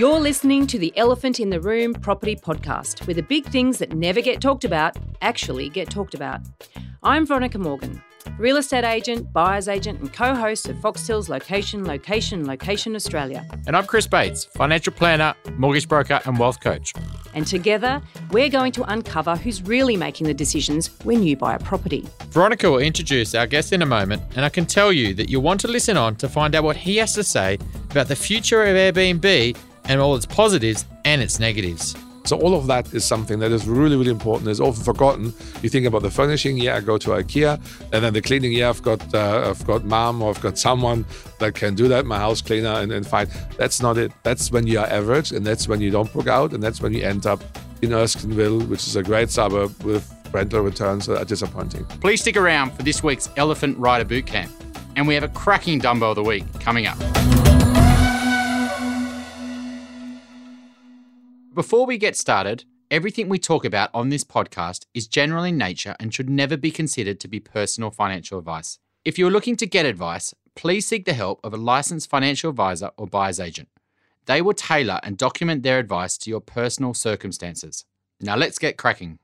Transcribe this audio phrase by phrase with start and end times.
[0.00, 3.92] You're listening to the Elephant in the Room Property Podcast, where the big things that
[3.92, 6.40] never get talked about actually get talked about.
[7.02, 8.02] I'm Veronica Morgan,
[8.38, 13.46] real estate agent, buyer's agent, and co host of Foxtel's Location, Location, Location Australia.
[13.66, 16.94] And I'm Chris Bates, financial planner, mortgage broker, and wealth coach.
[17.34, 21.58] And together, we're going to uncover who's really making the decisions when you buy a
[21.58, 22.08] property.
[22.30, 25.42] Veronica will introduce our guest in a moment, and I can tell you that you'll
[25.42, 27.58] want to listen on to find out what he has to say
[27.90, 31.96] about the future of Airbnb and all its positives and its negatives.
[32.24, 34.48] So all of that is something that is really, really important.
[34.50, 35.32] It's often forgotten.
[35.62, 36.58] You think about the furnishing.
[36.58, 37.60] Yeah, I go to IKEA,
[37.92, 38.52] and then the cleaning.
[38.52, 41.04] Yeah, I've got uh, I've got mom or I've got someone
[41.38, 42.04] that can do that.
[42.04, 43.28] My house cleaner and, and fine.
[43.56, 44.12] That's not it.
[44.22, 46.92] That's when you are average, and that's when you don't book out, and that's when
[46.92, 47.42] you end up
[47.82, 51.84] in Erskineville, which is a great suburb with rental returns that are disappointing.
[52.00, 54.50] Please stick around for this week's Elephant Rider Bootcamp,
[54.96, 56.98] and we have a cracking Dumbo of the week coming up.
[61.60, 65.94] Before we get started, everything we talk about on this podcast is general in nature
[66.00, 68.78] and should never be considered to be personal financial advice.
[69.04, 72.92] If you're looking to get advice, please seek the help of a licensed financial advisor
[72.96, 73.68] or buyer's agent.
[74.24, 77.84] They will tailor and document their advice to your personal circumstances.
[78.22, 79.18] Now let's get cracking.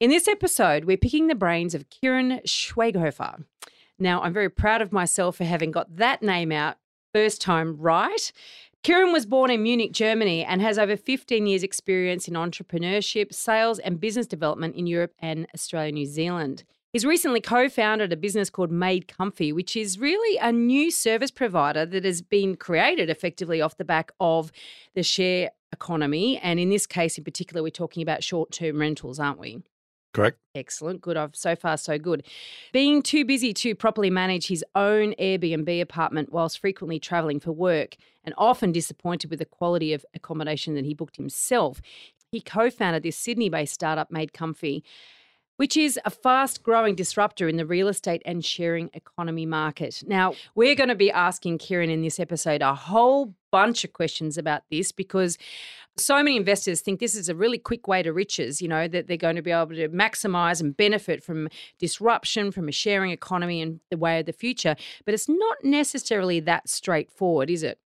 [0.00, 3.44] In this episode, we're picking the brains of Quirin Schwaighofer.
[3.98, 6.78] Now, I'm very proud of myself for having got that name out
[7.12, 8.32] first time right.
[8.84, 13.78] Quirin was born in Munich, Germany, and has over 15 years' experience in entrepreneurship, sales,
[13.78, 16.64] and business development in Europe and Australia, New Zealand.
[16.92, 21.30] He's recently co founded a business called Made Comfy, which is really a new service
[21.30, 24.50] provider that has been created effectively off the back of
[24.96, 26.38] the share economy.
[26.38, 29.62] And in this case, in particular, we're talking about short term rentals, aren't we?
[30.12, 30.38] Correct.
[30.54, 31.00] Excellent.
[31.00, 31.16] Good.
[31.16, 32.24] I've so far so good.
[32.72, 37.96] Being too busy to properly manage his own Airbnb apartment whilst frequently travelling for work
[38.24, 41.80] and often disappointed with the quality of accommodation that he booked himself,
[42.30, 44.84] he co-founded this Sydney-based startup Made Comfy
[45.56, 50.02] which is a fast growing disruptor in the real estate and sharing economy market.
[50.06, 54.38] Now, we're going to be asking Quirin in this episode a whole bunch of questions
[54.38, 55.38] about this because
[55.96, 59.06] so many investors think this is a really quick way to riches, you know, that
[59.06, 61.48] they're going to be able to maximize and benefit from
[61.78, 64.74] disruption, from a sharing economy and the way of the future.
[65.04, 67.78] But it's not necessarily that straightforward, is it?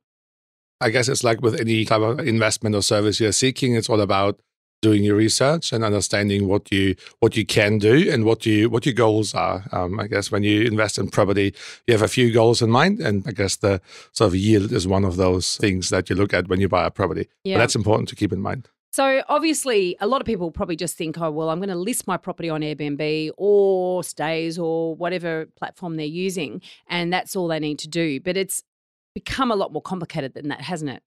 [0.81, 4.01] I guess it's like with any type of investment or service you're seeking, it's all
[4.01, 4.41] about
[4.85, 8.85] doing your research and understanding what you what you can do and what you what
[8.87, 9.65] your goals are.
[9.73, 11.55] Um, I guess when you invest in property,
[11.87, 13.81] you have a few goals in mind, and I guess the
[14.13, 16.85] sort of yield is one of those things that you look at when you buy
[16.87, 17.29] a property.
[17.45, 17.55] Yeah.
[17.55, 18.69] But that's important to keep in mind.
[18.93, 22.07] So obviously, a lot of people probably just think, oh, well, I'm going to list
[22.07, 27.59] my property on Airbnb or Stayz or whatever platform they're using, and that's all they
[27.59, 28.21] need to do.
[28.21, 28.63] But it's
[29.15, 31.03] become a lot more complicated than that, hasn't it?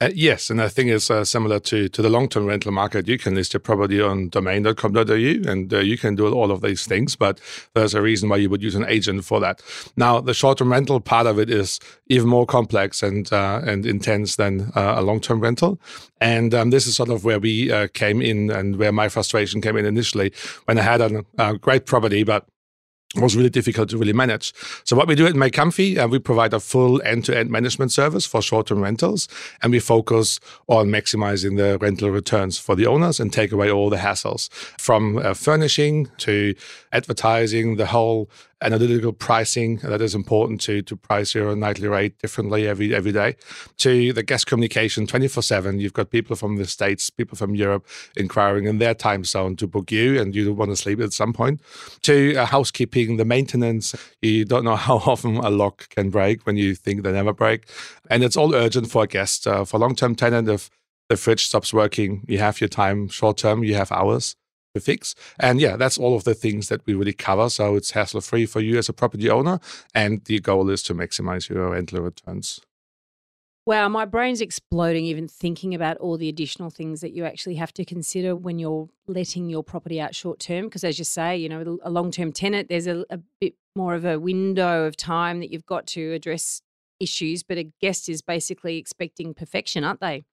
[0.00, 3.06] Uh, yes, and I think it's uh, similar to, to the long term rental market.
[3.06, 6.84] You can list your property on domain.com.au and uh, you can do all of these
[6.84, 7.40] things, but
[7.74, 9.62] there's a reason why you would use an agent for that.
[9.96, 11.78] Now, the short term rental part of it is
[12.08, 15.80] even more complex and uh, and intense than uh, a long term rental.
[16.20, 19.60] And um, this is sort of where we uh, came in and where my frustration
[19.60, 20.32] came in initially
[20.64, 22.48] when I had a, a great property, but
[23.16, 24.52] was really difficult to really manage.
[24.84, 28.26] So what we do at Made Comfy, uh, we provide a full end-to-end management service
[28.26, 29.28] for short-term rentals,
[29.62, 33.90] and we focus on maximizing the rental returns for the owners and take away all
[33.90, 36.54] the hassles from uh, furnishing to
[36.92, 38.28] advertising, the whole
[38.64, 43.36] analytical pricing that is important to to price your nightly rate differently every every day
[43.76, 47.86] to the guest communication 24/7 you've got people from the states people from Europe
[48.16, 51.32] inquiring in their time zone to book you and you want to sleep at some
[51.32, 51.60] point
[52.02, 53.94] to uh, housekeeping the maintenance.
[54.22, 57.68] You don't know how often a lock can break when you think they never break
[58.10, 59.46] and it's all urgent for a guest.
[59.46, 60.70] Uh, for long-term tenant if
[61.08, 63.08] the fridge stops working you have your time.
[63.08, 64.36] Short term you have hours
[64.74, 65.14] to fix.
[65.38, 67.48] And yeah, that's all of the things that we really cover.
[67.48, 69.60] So it's hassle free for you as a property owner.
[69.94, 72.60] And the goal is to maximize your rental returns.
[73.66, 77.72] Wow, my brain's exploding even thinking about all the additional things that you actually have
[77.74, 80.66] to consider when you're letting your property out short term.
[80.66, 83.94] Because as you say, you know, a long term tenant, there's a, a bit more
[83.94, 86.60] of a window of time that you've got to address
[87.00, 87.42] issues.
[87.42, 90.24] But a guest is basically expecting perfection, aren't they?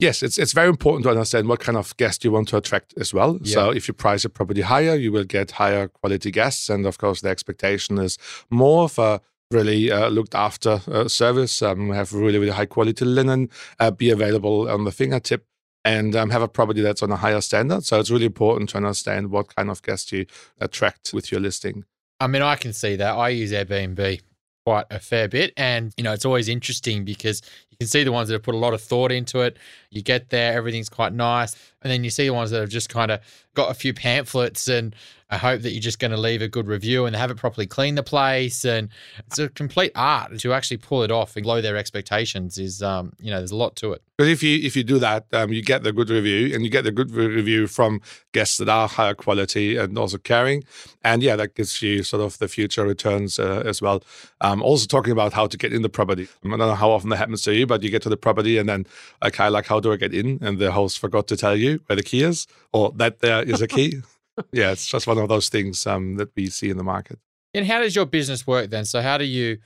[0.00, 2.94] Yes, it's it's very important to understand what kind of guest you want to attract
[2.98, 3.38] as well.
[3.42, 3.54] Yeah.
[3.54, 6.98] So if you price your property higher, you will get higher quality guests, and of
[6.98, 8.18] course the expectation is
[8.50, 9.20] more of a
[9.50, 13.48] really uh, looked after uh, service, um, have really really high quality linen,
[13.78, 15.46] uh, be available on the fingertip,
[15.84, 17.84] and um, have a property that's on a higher standard.
[17.84, 20.26] So it's really important to understand what kind of guest you
[20.60, 21.84] attract with your listing.
[22.18, 23.16] I mean, I can see that.
[23.16, 24.20] I use Airbnb
[24.64, 25.52] quite a fair bit.
[25.56, 28.54] And, you know, it's always interesting because you can see the ones that have put
[28.54, 29.58] a lot of thought into it.
[29.94, 31.56] You get there, everything's quite nice.
[31.82, 33.20] And then you see the ones that have just kind of
[33.54, 34.94] got a few pamphlets and
[35.30, 37.66] I hope that you're just going to leave a good review and they haven't properly
[37.66, 38.64] cleaned the place.
[38.64, 38.88] And
[39.26, 43.12] it's a complete art to actually pull it off and blow their expectations is, um,
[43.18, 44.02] you know, there's a lot to it.
[44.16, 46.70] Because if you if you do that, um, you get the good review, and you
[46.70, 48.00] get the good review from
[48.30, 50.62] guests that are higher quality and also caring,
[51.02, 54.04] and yeah, that gives you sort of the future returns uh, as well.
[54.40, 56.28] Um, also talking about how to get in the property.
[56.44, 58.56] I don't know how often that happens to you, but you get to the property
[58.56, 58.86] and then
[59.24, 60.38] okay, like how do I get in?
[60.40, 63.62] And the host forgot to tell you where the key is, or that there is
[63.62, 64.02] a key.
[64.52, 67.20] yeah, it's just one of those things um, that we see in the market.
[67.52, 68.84] And how does your business work then?
[68.84, 69.58] So how do you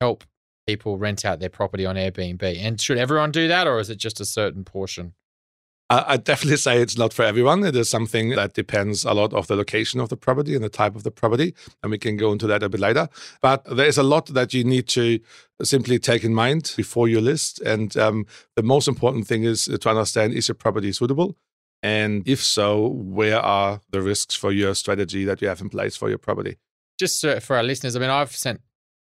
[0.00, 0.24] help
[0.66, 2.42] people rent out their property on Airbnb?
[2.42, 5.14] And should everyone do that, or is it just a certain portion?
[5.88, 7.64] I definitely say it's not for everyone.
[7.64, 10.68] It is something that depends a lot of the location of the property and the
[10.68, 13.08] type of the property, and we can go into that a bit later.
[13.40, 15.20] But there is a lot that you need to
[15.62, 19.88] simply take in mind before you list, and um, the most important thing is to
[19.88, 21.36] understand: is your property suitable?
[21.82, 25.96] And if so, where are the risks for your strategy that you have in place
[25.96, 26.56] for your property?
[26.98, 28.60] Just for our listeners, I mean, I've sent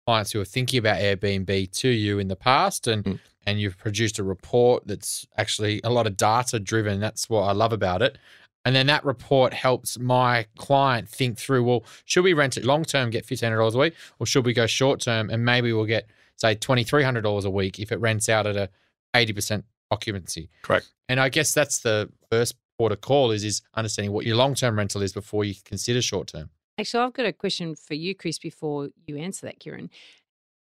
[0.06, 3.18] clients who are thinking about Airbnb to you in the past, and mm.
[3.46, 7.00] And you've produced a report that's actually a lot of data driven.
[7.00, 8.18] That's what I love about it.
[8.64, 12.84] And then that report helps my client think through, well, should we rent it long
[12.84, 15.72] term, get fifteen hundred dollars a week, or should we go short term and maybe
[15.72, 18.68] we'll get say twenty three hundred dollars a week if it rents out at a
[19.14, 20.48] eighty percent occupancy.
[20.62, 20.88] Correct.
[21.08, 24.54] And I guess that's the first port of call is is understanding what your long
[24.54, 26.50] term rental is before you consider short term.
[26.78, 29.90] Actually, I've got a question for you, Chris, before you answer that, Quirin.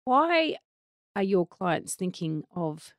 [0.04, 0.56] Why
[1.16, 2.94] are your clients thinking of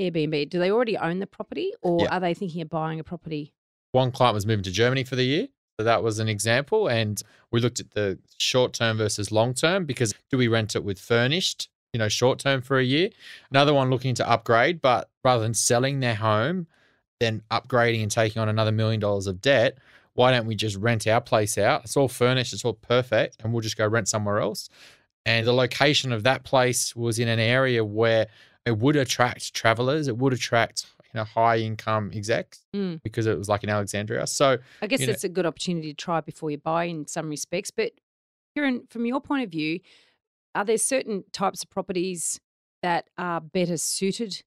[0.00, 0.50] Airbnb?
[0.50, 2.16] Do they already own the property or yeah.
[2.16, 3.54] are they thinking of buying a property?
[3.92, 5.48] One client was moving to Germany for the year.
[5.78, 6.88] So that was an example.
[6.88, 10.84] And we looked at the short term versus long term because do we rent it
[10.84, 13.10] with furnished, you know, short term for a year?
[13.50, 16.66] Another one looking to upgrade, but rather than selling their home,
[17.20, 19.78] then upgrading and taking on another million dollars of debt,
[20.14, 21.84] why don't we just rent our place out?
[21.84, 24.68] It's all furnished, it's all perfect, and we'll just go rent somewhere else.
[25.24, 28.26] And the location of that place was in an area where
[28.66, 33.00] it would attract travelers, it would attract you know high income execs mm.
[33.02, 34.26] because it was like in Alexandria.
[34.26, 37.28] So I guess it's know, a good opportunity to try before you buy in some
[37.28, 37.70] respects.
[37.70, 37.92] But
[38.56, 39.80] Quirin, from your point of view,
[40.54, 42.40] are there certain types of properties
[42.82, 44.42] that are better suited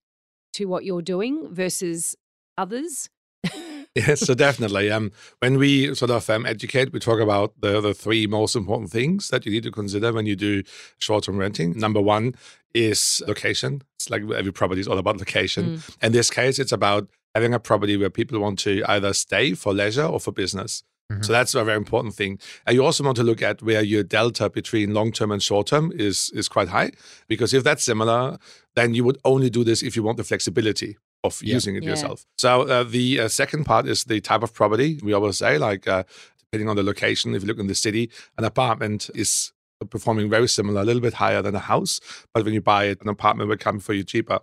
[0.54, 2.16] to what you're doing versus
[2.56, 3.10] others?
[3.96, 4.90] yes, so definitely.
[4.90, 8.90] Um, when we sort of um, educate, we talk about the, the three most important
[8.90, 10.62] things that you need to consider when you do
[10.98, 11.78] short term renting.
[11.78, 12.34] Number one
[12.74, 13.82] is location.
[13.96, 15.78] It's like every property is all about location.
[15.78, 15.96] Mm.
[16.02, 19.72] In this case, it's about having a property where people want to either stay for
[19.72, 20.82] leisure or for business.
[21.10, 21.22] Mm-hmm.
[21.22, 22.38] So that's a very important thing.
[22.66, 25.68] And you also want to look at where your delta between long term and short
[25.68, 26.90] term is is quite high,
[27.28, 28.38] because if that's similar,
[28.74, 30.96] then you would only do this if you want the flexibility
[31.26, 31.54] of yeah.
[31.54, 31.90] using it yeah.
[31.90, 32.24] yourself.
[32.38, 35.00] So uh, the uh, second part is the type of property.
[35.02, 36.04] We always say, like, uh,
[36.38, 39.52] depending on the location, if you look in the city, an apartment is
[39.90, 42.00] performing very similar, a little bit higher than a house.
[42.32, 44.40] But when you buy it, an apartment will come for you cheaper.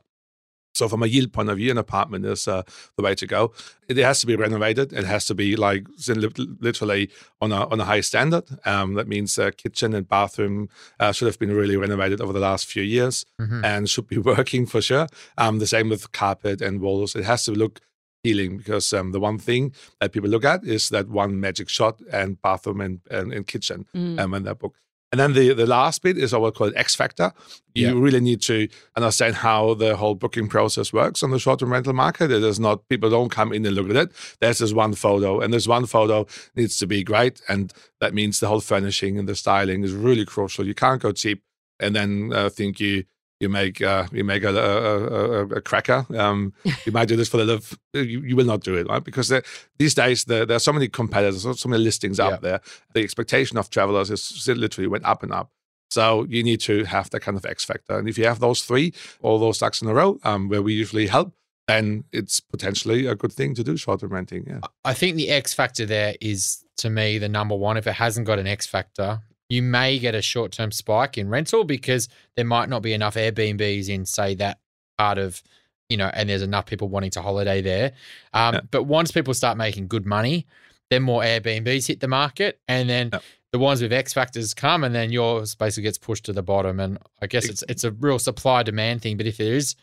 [0.74, 2.64] So from a yield point of view, an apartment is uh,
[2.98, 3.54] the way to go.
[3.88, 4.92] It has to be renovated.
[4.94, 7.10] It has to be like literally
[7.42, 8.46] on a on a high standard.
[8.66, 12.40] Um, that means uh, kitchen and bathroom uh, should have been really renovated over the
[12.40, 13.64] last few years mm-hmm.
[13.64, 15.08] and should be working for sure.
[15.38, 17.16] Um, the same with carpet and walls.
[17.16, 17.82] It has to look
[18.24, 22.02] healing because um, the one thing that people look at is that one magic shot
[22.12, 24.20] and bathroom and, and, and kitchen mm.
[24.20, 24.78] um, in that book.
[25.14, 27.32] And then the, the last bit is what we call X factor.
[27.76, 28.04] You yeah.
[28.04, 32.32] really need to understand how the whole booking process works on the short-term rental market.
[32.32, 34.12] It is not people don't come in and look at it.
[34.42, 38.40] There's this one photo, and this one photo needs to be great, and that means
[38.40, 40.66] the whole furnishing and the styling is really crucial.
[40.66, 41.44] You can't go cheap
[41.80, 43.04] and then uh, think you
[43.44, 46.06] you make uh, you make a, a, a, a cracker.
[46.18, 46.54] Um,
[46.86, 47.78] you might do this for the love.
[47.94, 49.04] You, you will not do it, right?
[49.04, 49.32] Because
[49.78, 52.26] these days there, there, are so many competitors, so many listings yeah.
[52.26, 52.62] out there.
[52.94, 55.52] The expectation of travelers is literally went up and up.
[55.92, 58.00] So you need to have that kind of X factor.
[58.00, 60.74] And if you have those three, all those ducks in a row, um, where we
[60.74, 61.34] usually help,
[61.68, 64.46] then it's potentially a good thing to do short-term renting.
[64.48, 64.62] Yeah.
[64.84, 67.78] I think the X factor there is to me the number one.
[67.78, 71.30] If it hasn't got an X factor, you may get a short term spike in
[71.30, 74.60] rental because there might not be enough Airbnbs in, say, that
[74.98, 75.42] part of,
[75.90, 77.92] you know, and there's enough people wanting to holiday there.
[78.34, 78.62] Um, yeah.
[78.72, 80.48] But once people start making good money,
[80.90, 82.60] then more Airbnbs hit the market.
[82.68, 83.20] And then yeah.
[83.52, 86.80] the ones with X factors come, and then yours basically gets pushed to the bottom.
[86.80, 89.18] And I guess it's it's a real supply demand thing.
[89.18, 89.76] But if there is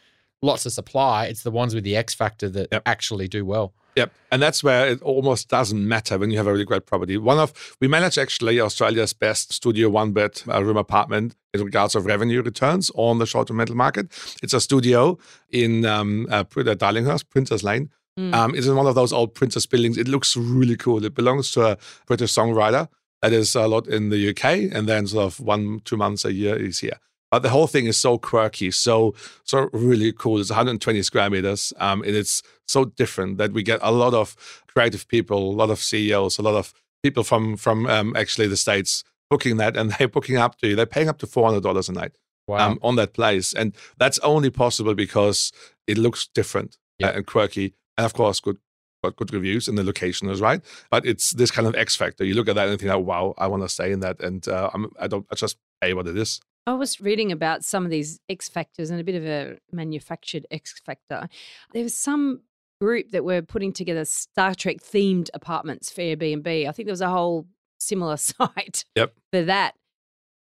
[0.43, 1.27] lots of supply.
[1.27, 2.83] It's the ones with the X factor that Yep.
[2.87, 3.75] actually do well.
[3.97, 4.13] Yep.
[4.31, 7.17] And that's where it almost doesn't matter when you have a really great property.
[7.17, 11.95] One of, we manage actually Australia's best studio one bed uh, room apartment in regards
[11.95, 14.07] of revenue returns on the short term rental market.
[14.43, 15.19] It's a studio
[15.51, 17.91] in um, uh, uh, Darlinghurst, Princess Lane.
[18.19, 18.35] Mm.
[18.35, 19.99] Um, it's in one of those old Princess buildings.
[19.99, 21.05] It looks really cool.
[21.05, 22.89] It belongs to a British songwriter
[23.23, 26.33] that is a lot in the UK, and then sort of one, two months a
[26.33, 26.99] year is here.
[27.31, 30.41] But the whole thing is so quirky, so so really cool.
[30.41, 34.37] It's 120 square meters, um, and it's so different that we get a lot of
[34.73, 36.73] creative people, a lot of CEOs, a lot of
[37.03, 40.87] people from from um, actually the states booking that, and they're booking up to they're
[40.87, 42.17] paying up to 400 dollars a night
[42.49, 42.71] Wow.
[42.71, 45.53] um, on that place, and that's only possible because
[45.87, 48.59] it looks different uh, and quirky, and of course, good
[49.05, 50.61] got good reviews, and the location is right.
[50.91, 52.25] But it's this kind of X factor.
[52.25, 54.47] You look at that and think, like, wow, I want to stay in that, and
[54.49, 56.41] uh, I'm, I don't, I just pay what it is.
[56.67, 60.45] I was reading about some of these X factors and a bit of a manufactured
[60.51, 61.29] X factor.
[61.73, 62.43] There was some
[62.81, 66.69] group that were putting together Star Trek themed apartments for Airbnb.
[66.69, 67.47] I think there was a whole
[67.79, 69.13] similar site Yep.
[69.33, 69.75] for that.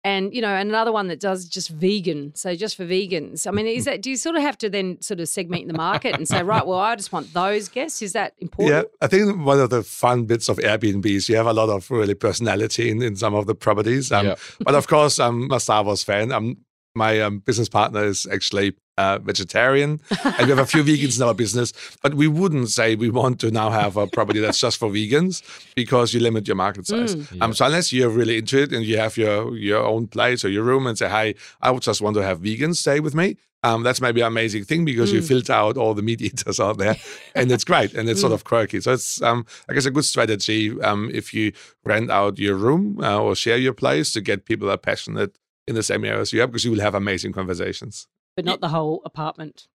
[0.05, 3.45] And you know, another one that does just vegan, so just for vegans.
[3.45, 5.75] I mean, is that do you sort of have to then sort of segment the
[5.75, 8.03] market and say, right, well, I just want those guests?
[8.03, 8.77] Is that important?
[8.77, 11.71] Yeah, I think one of the fun bits of Airbnb is you have a lot
[11.71, 14.13] of really personality in, in some of the properties.
[14.13, 14.35] Um, Yeah.
[14.61, 16.31] But of course, I'm a Star Wars fan.
[16.31, 16.59] Um,
[16.95, 21.27] my um, business partner is actually uh, vegetarian, and we have a few vegans in
[21.27, 21.73] our business.
[22.03, 25.43] But we wouldn't say we want to now have a property that's just for vegans
[25.75, 27.15] because you limit your market size.
[27.17, 27.43] Mm.
[27.43, 30.49] Um, so unless you're really into it and you have your your own place or
[30.49, 33.37] your room and say, "Hey, I would just want to have vegans stay with me,"
[33.63, 35.29] um, that's maybe an amazing thing because you Mm.
[35.29, 36.97] filter out all the meat eaters out there,
[37.35, 38.81] and it's great and it's sort of quirky.
[38.81, 41.53] So it's um, I guess a good strategy um, if you
[41.85, 45.37] rent out your room uh, or share your place to get people that are passionate
[45.69, 48.07] in the same area as you are because you will have amazing conversations.
[48.37, 49.67] But not the whole apartment.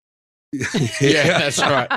[1.02, 1.90] yeah, that's right.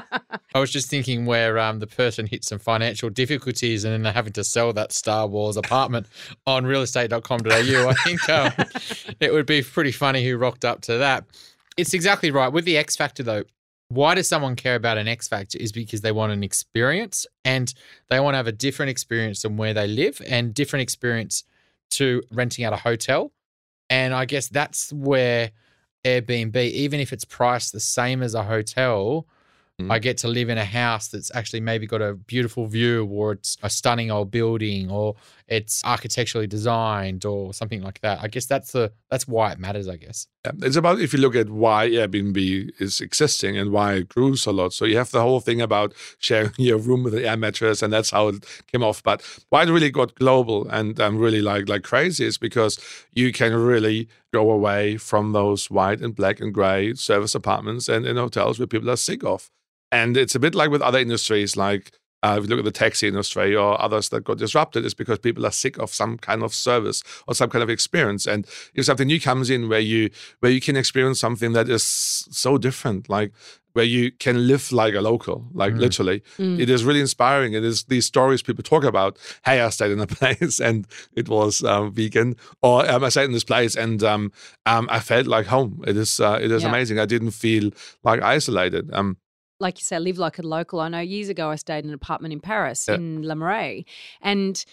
[0.55, 4.13] I was just thinking where um, the person hit some financial difficulties and then they're
[4.13, 6.07] having to sell that Star Wars apartment
[6.47, 7.89] on realestate.com.au.
[7.89, 8.53] I think um,
[9.19, 11.25] it would be pretty funny who rocked up to that.
[11.77, 12.53] It's exactly right.
[12.53, 13.43] With the X Factor, though,
[13.89, 15.59] why does someone care about an X Factor?
[15.59, 17.75] Is because they want an experience and
[18.09, 21.43] they want to have a different experience than where they live and different experience
[21.91, 23.33] to renting out a hotel.
[23.91, 25.51] And I guess that's where
[26.05, 29.27] Airbnb, even if it's priced the same as a hotel,
[29.81, 29.91] Mm.
[29.91, 33.33] I get to live in a house that's actually maybe got a beautiful view or
[33.33, 35.17] it's a stunning old building or
[35.49, 38.21] it's architecturally designed or something like that.
[38.23, 40.29] I guess that's the that's why it matters, I guess.
[40.45, 44.37] Yeah, It's about if you look at why Airbnb is existing and why it grew
[44.37, 44.73] so lot.
[44.73, 47.93] So you have the whole thing about sharing your room with the air mattress, and
[47.93, 49.03] that's how it came off.
[49.03, 52.79] But why it really got global and um, really like like crazy is because
[53.13, 58.05] you can really go away from those white and black and gray service apartments and
[58.05, 59.51] in hotels where people are sick of.
[59.93, 61.93] And it's a bit like with other industries, like
[62.25, 65.19] uh, if you look at the taxi industry or others that got disrupted, it's because
[65.19, 68.27] people are sick of some kind of service or some kind of experience.
[68.27, 70.11] And if something new comes in where you
[70.41, 73.33] where you can experience something that is so different, like
[73.75, 75.81] where you can live like a local, like Mm.
[75.81, 76.59] literally, Mm.
[76.61, 77.53] it is really inspiring.
[77.55, 79.19] It is these stories people talk about.
[79.45, 83.25] Hey, I stayed in a place and it was um, vegan, or um, I stayed
[83.27, 84.33] in this place and um,
[84.65, 85.83] um, I felt like home.
[85.87, 86.69] It is uh, it is Yeah.
[86.71, 86.99] amazing.
[86.99, 87.71] I didn't feel
[88.05, 88.91] like isolated.
[88.93, 89.17] Um,
[89.61, 90.81] like you say, live like a local.
[90.81, 92.95] I know years ago I stayed in an apartment in Paris Yeah.
[92.97, 93.85] in La Marais,
[94.21, 94.65] and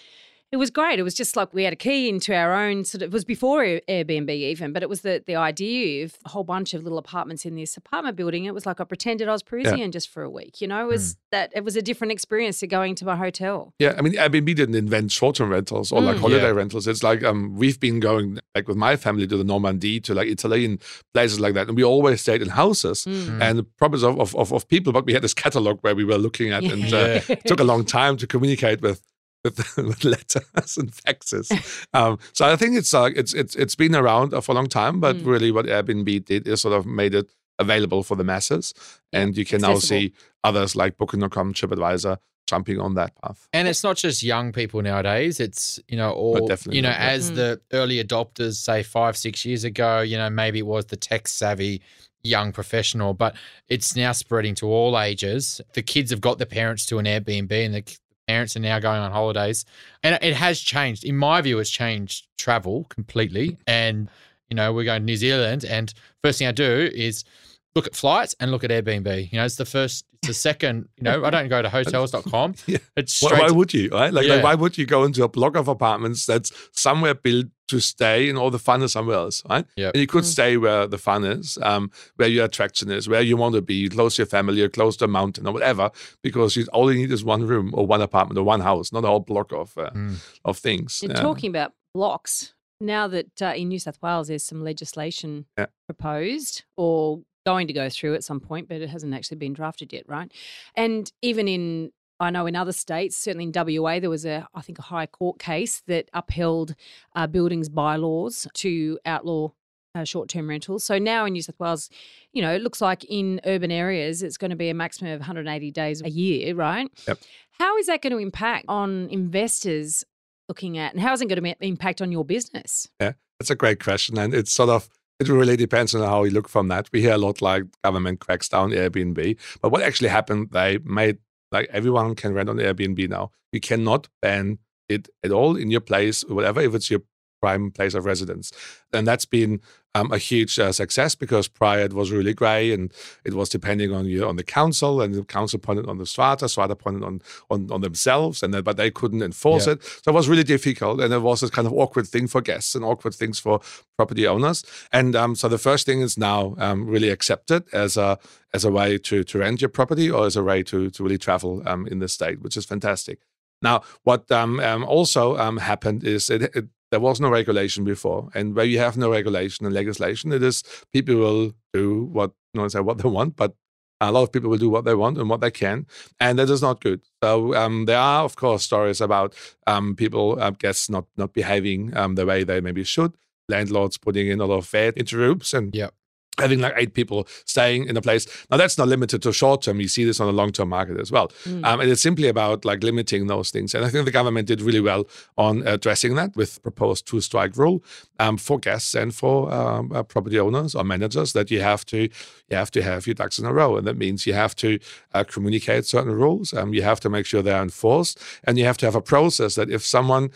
[0.51, 0.99] it was great.
[0.99, 3.09] It was just like we had a key into our own sort of.
[3.09, 6.73] It was before Airbnb even, but it was the the idea of a whole bunch
[6.73, 8.45] of little apartments in this apartment building.
[8.45, 10.59] It was like I pretended I was Parisian just for a week.
[10.61, 13.73] You know, it was that it was a different experience to going to my hotel.
[13.79, 16.19] Yeah, I mean, Airbnb didn't invent short-term rentals or like Mm.
[16.19, 16.49] holiday Yeah.
[16.49, 16.87] rentals.
[16.87, 20.27] It's like um, we've been going like with my family to the Normandy, to like
[20.27, 20.81] Italy and
[21.13, 23.41] places like that, and we always stayed in houses Mm.
[23.41, 24.91] and the properties of, of, of, of people.
[24.91, 27.63] But we had this catalog where we were looking at, and uh, it took a
[27.63, 29.01] long time to communicate with
[29.43, 31.51] with, with letters and faxes.
[31.93, 34.99] Um, so I think it's uh, it's it's it's been around for a long time,
[34.99, 35.25] but Mm.
[35.25, 37.29] really what Airbnb did is sort of made it
[37.59, 38.73] available for the masses,
[39.13, 42.17] and you can now see others like Booking.com, TripAdvisor
[42.47, 43.47] jumping on that path.
[43.53, 45.39] And it's not just young people nowadays.
[45.39, 47.07] It's, you know, all, definitely you know, not, yeah.
[47.09, 47.35] as Mm.
[47.35, 51.27] the early adopters, say five, six years ago, you know, maybe it was the tech
[51.29, 51.81] savvy
[52.23, 53.35] young professional, but
[53.69, 55.61] it's now spreading to all ages.
[55.73, 57.97] The kids have got the parents to an Airbnb and the
[58.31, 59.65] parents are now going on holidays.
[60.03, 61.03] And it has changed.
[61.03, 63.57] In my view, it's changed travel completely.
[63.67, 64.09] And,
[64.49, 67.25] you know, we're going to New Zealand and first thing I do is
[67.75, 69.31] look at flights and look at Airbnb.
[69.31, 70.89] You know, it's the first, it's the second.
[70.97, 72.55] You know, I don't go to hotels.com.
[72.67, 72.77] Yeah.
[72.97, 73.41] It's Why, straight.
[73.41, 74.13] why to- would you, right?
[74.13, 74.35] Like, Yeah.
[74.35, 78.27] like, why would you go into a block of apartments that's somewhere built to stay
[78.29, 79.65] and all the fun is somewhere else, right?
[79.77, 79.93] Yep.
[79.93, 80.33] And you could Mm.
[80.33, 83.87] stay where the fun is, um, where your attraction is, where you want to be,
[83.87, 85.89] close to your family or close to a mountain or whatever,
[86.21, 89.05] because you all you need is one room or one apartment or one house, not
[89.05, 90.15] a whole block of uh, Mm.
[90.43, 90.99] of things.
[91.01, 91.21] And Yeah.
[91.21, 95.67] talking about blocks, now that uh, in New South Wales there's some legislation Yeah.
[95.87, 99.93] proposed or going to go through at some point, but it hasn't actually been drafted
[99.93, 100.31] yet, right?
[100.75, 104.61] And even in I know in other states, certainly in WA, there was a, I
[104.61, 106.75] think, a high court case that upheld
[107.15, 109.49] uh, buildings bylaws to outlaw
[109.95, 110.83] uh, short-term rentals.
[110.83, 111.89] So now in New South Wales,
[112.31, 115.19] you know, it looks like in urban areas it's going to be a maximum of
[115.19, 116.87] 180 days a year, right?
[117.07, 117.17] Yep.
[117.53, 120.03] How is that going to impact on investors
[120.47, 122.87] looking at, and how is it going to impact on your business?
[122.99, 124.89] Yeah, that's a great question, and it's sort of
[125.21, 126.89] it really depends on how you look from that.
[126.91, 130.49] We hear a lot like government cracks down Airbnb, but what actually happened?
[130.51, 131.19] They made
[131.51, 133.31] like everyone can rent on Airbnb now.
[133.51, 134.57] You cannot ban
[134.89, 137.01] it at all in your place, whatever, if it's your
[137.39, 138.51] prime place of residence,
[138.93, 139.61] and that's been
[139.93, 142.93] um, a huge uh, success because prior it was really grey and
[143.25, 146.47] it was depending on you on the council and the council pointed on the strata,
[146.47, 149.73] strata pointed on on, on themselves, and then, but they couldn't enforce Yeah.
[149.73, 149.83] it.
[149.83, 152.75] So it was really difficult, and it was this kind of awkward thing for guests
[152.75, 153.59] and awkward things for
[153.97, 154.63] property owners.
[154.91, 158.17] And um, so the first thing is now um, really accepted as a
[158.53, 161.17] as a way to to rent your property or as a way to to really
[161.17, 163.19] travel um, in the state, which is fantastic.
[163.61, 168.29] Now, what um, um, also um, happened is it, it, there was no regulation before,
[168.33, 172.61] and where you have no regulation and legislation, it is people will do what no
[172.61, 173.55] one say what they want, but
[174.01, 175.85] a lot of people will do what they want and what they can,
[176.19, 177.01] and that is not good.
[177.23, 179.35] So um, there are, of course, stories about
[179.67, 183.13] um, people, I guess, not not behaving um, the way they maybe should.
[183.47, 185.93] Landlords putting in a lot of VAT into rooms and Yep.
[186.37, 188.25] Having like eight people staying in a place.
[188.49, 189.79] Now that's not limited to short term.
[189.79, 191.27] You see this on the long term market as well.
[191.43, 191.65] Mm.
[191.65, 193.75] Um, and it's simply about like limiting those things.
[193.75, 195.07] And I think the government did really well
[195.37, 197.83] on addressing that with proposed two strike rule
[198.19, 202.09] um, for guests and for um, uh, property owners or managers that you have to
[202.51, 204.77] you have to have your ducks in a row, and that means you have to
[205.13, 206.53] uh, communicate certain rules.
[206.53, 209.55] Um, you have to make sure they're enforced, and you have to have a process
[209.55, 210.31] that if someone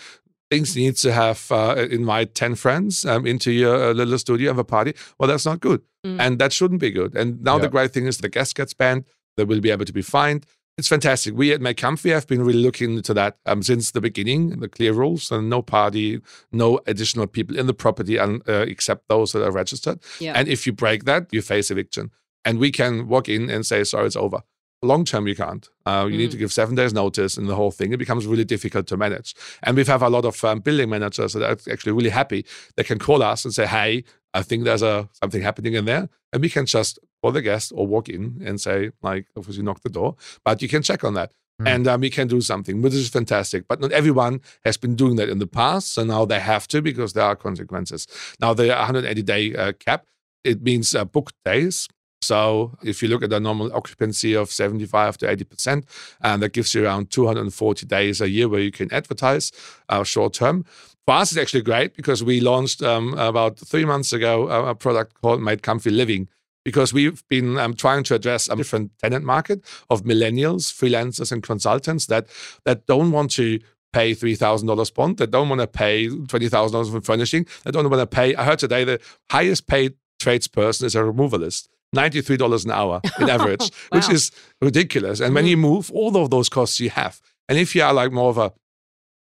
[0.51, 4.57] thinks need to have uh, invite 10 friends um, into your uh, little studio of
[4.57, 5.81] a party well that's not good.
[6.05, 6.19] Mm.
[6.19, 7.15] and that shouldn't be good.
[7.15, 9.05] And now the great thing is the guest gets banned
[9.37, 10.45] they will be able to be fined.
[10.77, 11.33] It's fantastic.
[11.35, 14.67] We at Made Comfy have been really looking into that um, since the beginning the
[14.67, 19.31] clear rules and no party no additional people in the property and, uh, except those
[19.31, 19.99] that are registered.
[20.19, 20.33] Yeah.
[20.35, 22.11] and if you break that you face eviction.
[22.43, 24.41] And we can walk in and say sorry it's over
[24.85, 25.67] long term you can't.
[25.85, 27.91] Uh, you need to give seven days notice and the whole thing.
[27.91, 29.35] It becomes really difficult to manage.
[29.63, 32.45] And we've have a lot of um, building managers that are actually really happy.
[32.75, 36.09] They can call us and say hey i think there's a something happening in there.
[36.33, 39.81] And we can just call the guest or walk in and say like obviously knock
[39.81, 41.31] the door but you can check on that.
[41.59, 41.67] Hmm.
[41.67, 45.15] and um, we can do something which is fantastic but not everyone has been doing
[45.15, 48.07] that in the past so now they have to because there are consequences.
[48.41, 50.05] Now the 180 day uh, cap
[50.43, 51.87] it means uh, booked days
[52.25, 55.83] so if you look at the normal occupancy of 75 to 80%,
[56.21, 59.51] and that gives you around 240 days a year where you can advertise
[59.89, 60.65] uh, short term.
[61.05, 64.75] For us, it's actually great because we launched um, about three months ago a, a
[64.75, 66.27] product called Made Comfy Living
[66.63, 71.43] because we've been um, trying to address a different tenant market of millennials, freelancers, and
[71.43, 72.27] consultants that
[72.65, 73.59] that don't want to
[73.93, 77.45] pay three thousand dollars bond, that don't want to pay twenty thousand dollars for furnishing,
[77.63, 78.35] that don't want to pay.
[78.35, 81.69] I heard today the highest paid tradesperson is a removalist.
[81.93, 85.19] $93 an hour in average, which is ridiculous.
[85.19, 85.49] And when Mhm.
[85.49, 87.19] you move, all of those costs you have.
[87.49, 88.51] And if you are like more of a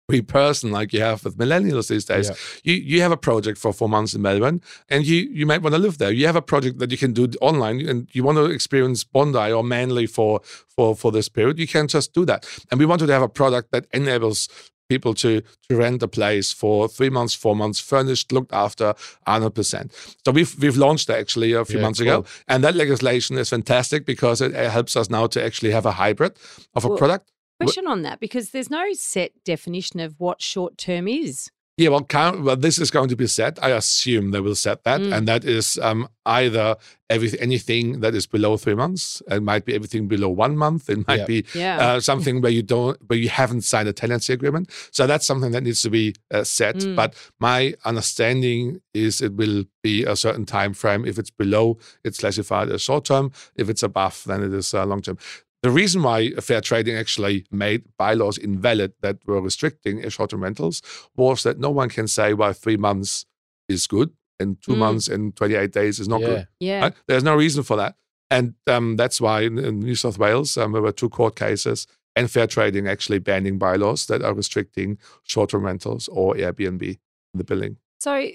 [0.08, 2.34] free person like you have with millennials these days, Yeah.
[2.64, 5.74] you, you have a project for four months in Melbourne and you, you might want
[5.74, 6.10] to live there.
[6.10, 9.52] You have a project that you can do online and you want to experience Bondi
[9.52, 12.44] or Manly for, for, for this period, you can just do that.
[12.70, 14.48] And we wanted to have a product that enables
[14.90, 18.92] people to, to rent a place for three months, four months, furnished, looked after,
[19.26, 19.90] 100%.
[20.24, 22.24] So we've, we've launched that actually a few Yeah, months ago.
[22.48, 25.92] And that legislation is fantastic because it, it helps us now to actually have a
[25.92, 26.32] hybrid
[26.74, 27.30] of a Well, product.
[27.60, 31.50] Question on that because there's no set definition of what short term is.
[31.80, 33.54] Yeah, well, count, well, this is going to be set.
[33.62, 35.12] I assume they will set that, Mm.
[35.16, 36.76] and that is um, either
[37.08, 39.22] every, anything that is below three months.
[39.30, 40.90] It might be everything below one month.
[40.90, 41.24] It might Yeah.
[41.34, 41.76] be Yeah.
[41.84, 44.68] uh, something where you don't, where you haven't signed a tenancy agreement.
[44.90, 46.76] So that's something that needs to be uh, set.
[46.76, 46.96] Mm.
[46.96, 47.14] But
[47.48, 51.06] my understanding is it will be a certain time frame.
[51.06, 53.32] If it's below, it's classified as short term.
[53.56, 55.16] If it's above, then it is uh, long term.
[55.62, 60.80] The reason why fair trading actually made bylaws invalid that were restricting short term rentals
[61.16, 63.26] was that no one can say, well, three months
[63.68, 64.78] is good and two Mm.
[64.78, 66.26] months and 28 days is not yeah.
[66.26, 66.48] good.
[66.60, 66.80] Yeah.
[66.80, 66.94] Right?
[67.06, 67.94] There's no reason for that.
[68.30, 71.86] And um, that's why in, in New South Wales, um, there were two court cases
[72.16, 76.98] and fair trading actually banning bylaws that are restricting short term rentals or Airbnb in
[77.34, 77.76] the billing.
[78.00, 78.28] So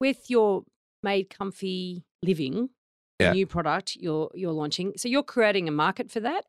[0.00, 0.64] with your
[1.02, 2.70] made comfy living
[3.20, 3.32] Yeah.
[3.32, 6.44] new product you're you're launching, so you're creating a market for that.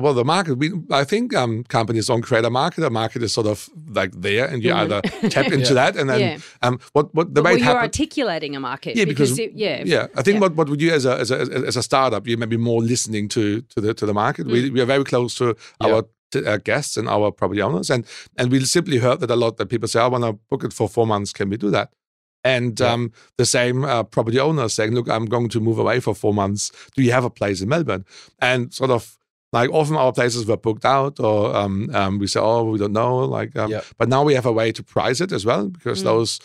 [0.00, 2.80] Well, the market, we, I think um, companies don't create a market.
[2.80, 4.76] The market is sort of like there, and you Mhm.
[4.76, 5.74] either tap into Yeah.
[5.74, 6.38] that, and then yeah.
[6.62, 7.82] um, what what the well, way it you're happens.
[8.00, 8.96] articulating a market.
[8.96, 10.40] Yeah, because- it, yeah, Yeah, I think Yeah.
[10.40, 12.80] what, what would you as a, as a as a startup, you may be more
[12.82, 14.46] listening to to the to the market.
[14.46, 14.72] We Mm.
[14.72, 15.44] we are very close to
[15.82, 15.86] Yeah.
[15.94, 18.06] our t- uh, guests and our property owners, and
[18.38, 20.72] and we simply heard that a lot that people say, I want to book it
[20.72, 21.32] for four months.
[21.34, 21.88] Can we do that?
[22.44, 22.92] And Yeah.
[22.94, 26.32] um, the same uh, property owners saying, look, I'm going to move away for four
[26.34, 26.72] months.
[26.96, 28.04] Do you have a place in Melbourne?
[28.40, 29.18] And sort of
[29.52, 32.92] like often our places were booked out, or um, um, we say, oh, we don't
[32.92, 33.18] know.
[33.18, 33.82] Like, um, Yeah.
[33.98, 36.04] but now we have a way to price it as well because Mm.
[36.04, 36.40] those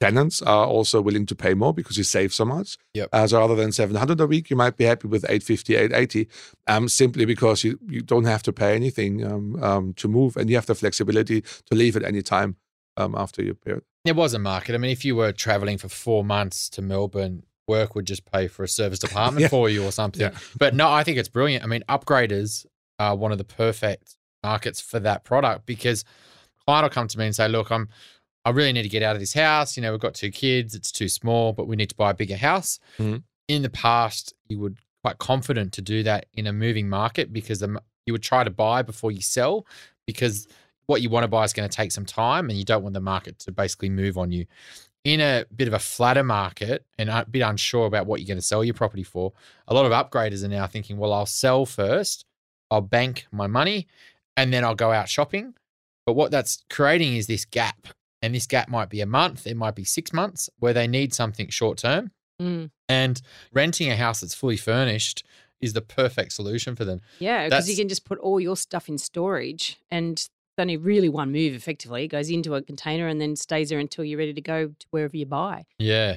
[0.00, 2.76] tenants are also willing to pay more because you save so much.
[2.94, 3.08] Yep.
[3.12, 6.28] Uh, so rather than 700 a week, you might be happy with 850, 880,
[6.66, 10.50] um, simply because you, you don't have to pay anything um, um, to move and
[10.50, 12.56] you have the flexibility to leave at any time
[12.98, 13.84] um, after your period.
[14.04, 14.74] It was a market.
[14.74, 18.48] I mean, if you were traveling for four months to Melbourne, work would just pay
[18.48, 19.48] for a service department Yeah.
[19.48, 20.20] for you or something.
[20.22, 20.30] Yeah.
[20.58, 21.64] But no, I think it's brilliant.
[21.64, 22.66] I mean, upgraders
[22.98, 26.04] are one of the perfect markets for that product because
[26.64, 27.88] client will come to me and say, "Look, I'm,
[28.44, 29.76] I really need to get out of this house.
[29.76, 30.74] You know, we've got two kids.
[30.74, 33.22] It's too small, but we need to buy a bigger house." Mhm.
[33.48, 37.60] In the past, you would quite confident to do that in a moving market because
[37.60, 39.64] the, you would try to buy before you sell
[40.04, 40.48] because
[40.86, 42.94] what you want to buy is going to take some time and you don't want
[42.94, 44.46] the market to basically move on you.
[45.06, 48.38] In a bit of a flatter market and a bit unsure about what you're going
[48.38, 49.32] to sell your property for,
[49.68, 52.24] a lot of upgraders are now thinking, well, I'll sell first,
[52.72, 53.86] I'll bank my money,
[54.36, 55.54] and then I'll go out shopping.
[56.06, 57.86] But what that's creating is this gap.
[58.20, 61.14] And this gap might be a month, it might be six months where they need
[61.14, 62.10] something short term.
[62.42, 62.70] Mm.
[62.88, 65.24] And renting a house that's fully furnished
[65.60, 67.00] is the perfect solution for them.
[67.20, 71.32] yeah, because you can just put all your stuff in storage and only really one
[71.32, 71.54] move.
[71.54, 74.68] Effectively, it goes into a container and then stays there until you're ready to go
[74.68, 75.64] to wherever you buy.
[75.78, 76.16] Yeah.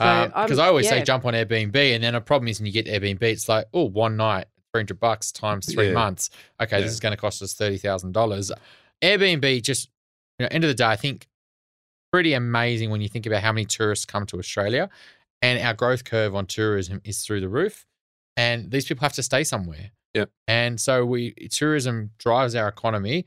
[0.00, 0.98] So, Because um, I always yeah.
[0.98, 3.66] say jump on Airbnb, and then a problem is when you get Airbnb, it's like,
[3.72, 5.92] oh, one night, 300 bucks times three Yeah.
[5.94, 6.30] months.
[6.60, 6.82] Okay, Yeah.
[6.84, 8.50] this is going to cost us $30,000.
[9.02, 9.90] Airbnb just,
[10.38, 11.28] you know, end of the day, I think
[12.12, 14.90] pretty amazing when you think about how many tourists come to Australia
[15.40, 17.86] and our growth curve on tourism is through the roof.
[18.36, 19.90] And these people have to stay somewhere.
[20.14, 20.30] Yep.
[20.46, 23.24] And so we tourism drives our economy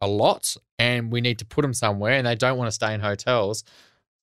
[0.00, 2.94] a, lot and we need to put them somewhere and they don't want to stay
[2.94, 3.64] in hotels.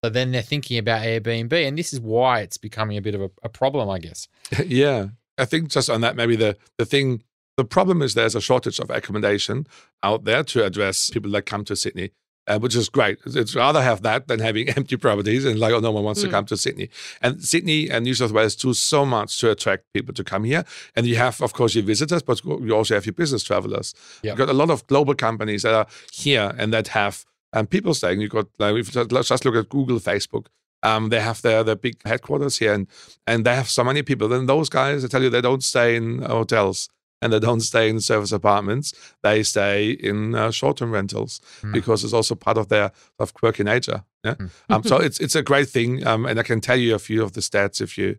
[0.04, 1.54] So then they're thinking about Airbnb.
[1.68, 4.28] And this is why it's becoming a bit of a, a problem, I guess.
[4.66, 7.24] yeah, I think just on that, maybe the the thing,
[7.58, 9.68] the problem is there's a shortage of accommodation
[10.02, 12.12] out there to address people that come to Sydney.
[12.45, 13.17] Uh, which is great.
[13.25, 16.27] It's rather have that than having empty properties and like, oh, no one wants to
[16.27, 16.32] Mm.
[16.32, 16.89] come to Sydney.
[17.21, 20.65] And Sydney and New South Wales do so much to attract people to come here.
[20.93, 23.93] And you have, of course, your visitors, but you also have your business travelers.
[24.23, 24.32] Yep.
[24.32, 27.93] You've got a lot of global companies that are here and that have um, people
[27.93, 28.19] staying.
[28.19, 30.47] You've got, like, if you let's just look at Google, Facebook.
[30.84, 32.88] Um, they have their, their big headquarters here and,
[33.25, 34.27] and they have so many people.
[34.27, 36.89] Then those guys, I tell you, they don't stay in hotels
[37.23, 38.93] and they don't stay in service apartments.
[39.23, 41.71] They stay in uh, short-term rentals Hmm.
[41.71, 44.03] because it's also part of their of quirky nature.
[44.23, 44.36] Yeah.
[44.36, 44.47] Hmm.
[44.73, 47.23] Um, so it's it's a great thing, um, and I can tell you a few
[47.23, 48.17] of the stats if you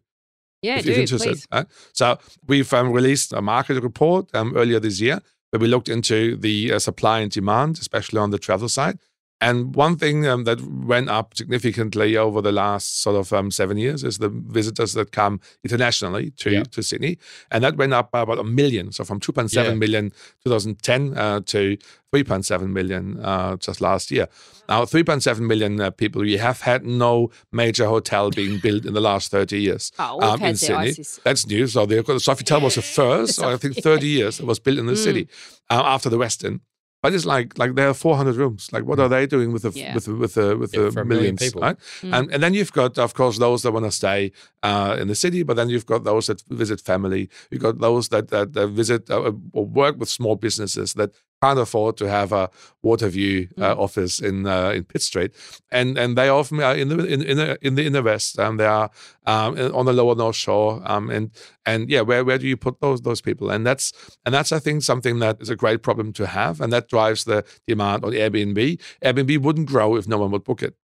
[0.63, 1.33] Yeah, if do you're interested.
[1.35, 1.47] please.
[1.53, 5.89] uh, so we've um, released a market report um, earlier this year where we looked
[5.89, 8.99] into the uh, supply and demand, especially on the travel side.
[9.41, 13.77] And one thing um, that went up significantly over the last sort of um, seven
[13.77, 16.63] years is the visitors that come internationally to, Yeah.
[16.71, 17.19] to Sydney.
[17.51, 18.93] And that went up by about a million.
[18.93, 19.75] So from 2.7 Yeah.
[19.75, 20.13] million
[20.45, 21.77] 2010 uh, to
[22.15, 24.29] 3.7 million uh, just last year.
[24.69, 29.01] Now, 3.7 million uh, people, you have had no major hotel being built in the
[29.01, 30.77] last 30 years Oh, um, in Sydney.
[30.91, 31.21] ISIS.
[31.25, 31.67] That's new.
[31.67, 34.87] So the Sofitel was the first, or I think 30 years it was built in
[34.87, 35.05] the Mm.
[35.05, 35.29] city
[35.71, 36.61] uh, after the Westin.
[37.05, 38.73] But it's like like there are 400 rooms.
[38.73, 39.95] Like what are they doing with the Yeah.
[39.95, 41.43] with the, with the with Yeah, the for a million millions?
[41.45, 41.61] people.
[41.61, 41.77] Right?
[42.01, 42.13] Mm.
[42.19, 45.15] And and then you've got of course those that want to stay uh, in the
[45.15, 47.29] city, but then you've got those that visit family.
[47.51, 51.11] You've got those that that, that visit uh, or work with small businesses that
[51.45, 52.49] can't afford to have a
[52.85, 53.79] Waterview uh, Mm.
[53.87, 55.33] office in uh, in Pitt Street,
[55.71, 58.59] and and they often are in the in, in the in the inner west, and
[58.61, 58.91] they are
[59.27, 61.31] um, on the lower North Shore, um, and
[61.67, 63.51] and yeah, where where do you put those those people?
[63.55, 63.93] And that's
[64.25, 67.25] and that's I think something that is a great problem to have, and that drives
[67.25, 68.81] the demand on Airbnb.
[69.03, 70.75] Airbnb wouldn't grow if no one would book it.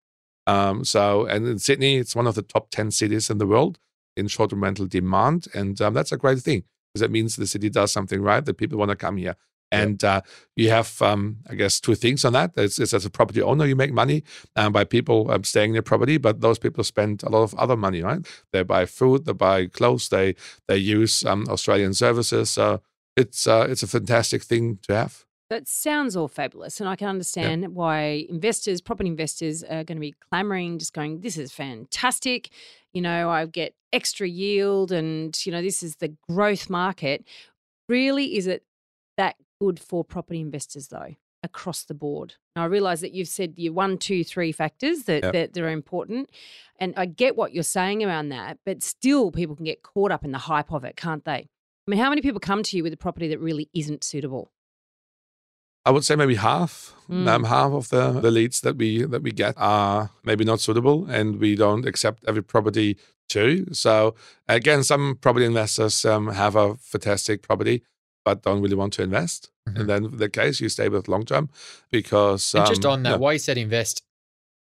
[0.46, 3.78] Um, so and in Sydney, it's one of the top ten cities in the world
[4.16, 7.70] in short-term rental demand, and um, that's a great thing because it means the city
[7.70, 9.36] does something right that people want to come here.
[9.72, 10.22] And uh,
[10.56, 12.52] you have, um, I guess, two things on that.
[12.56, 14.24] It's, it's as a property owner, you make money
[14.56, 17.54] um, by people um, staying in your property, but those people spend a lot of
[17.54, 18.26] other money, right?
[18.52, 20.34] They buy food, they buy clothes, they
[20.66, 22.50] they use um, Australian services.
[22.50, 22.82] So
[23.16, 25.24] it's uh, it's a fantastic thing to have.
[25.50, 26.80] That sounds all fabulous.
[26.80, 31.22] And I can understand why investors, property investors, are going to be clamoring, just going,
[31.22, 32.50] this is fantastic.
[32.94, 37.24] You know, I get extra yield and, you know, this is the growth market.
[37.88, 38.62] Really, is it
[39.16, 42.34] that good for property investors, though, across the board?
[42.56, 45.32] Now, I realize that you've said your one, two, three factors that, Yep.
[45.32, 46.30] that, that are important.
[46.78, 50.24] And I get what you're saying around that, but still people can get caught up
[50.24, 51.48] in the hype of it, can't they?
[51.86, 54.50] I mean, how many people come to you with a property that really isn't suitable?
[55.84, 57.26] I would say maybe half, Mm.
[57.26, 61.06] um, half of the, the leads that we that we get are maybe not suitable,
[61.10, 62.96] and we don't accept every property
[63.28, 63.66] too.
[63.72, 64.14] So
[64.46, 67.82] again, some property investors um, have a fantastic property,
[68.24, 69.50] but don't really want to invest.
[69.68, 69.80] Mhm.
[69.80, 71.48] And then the case, you stay with long term
[71.90, 73.16] because And just um, on that, yeah.
[73.16, 74.02] why you said invest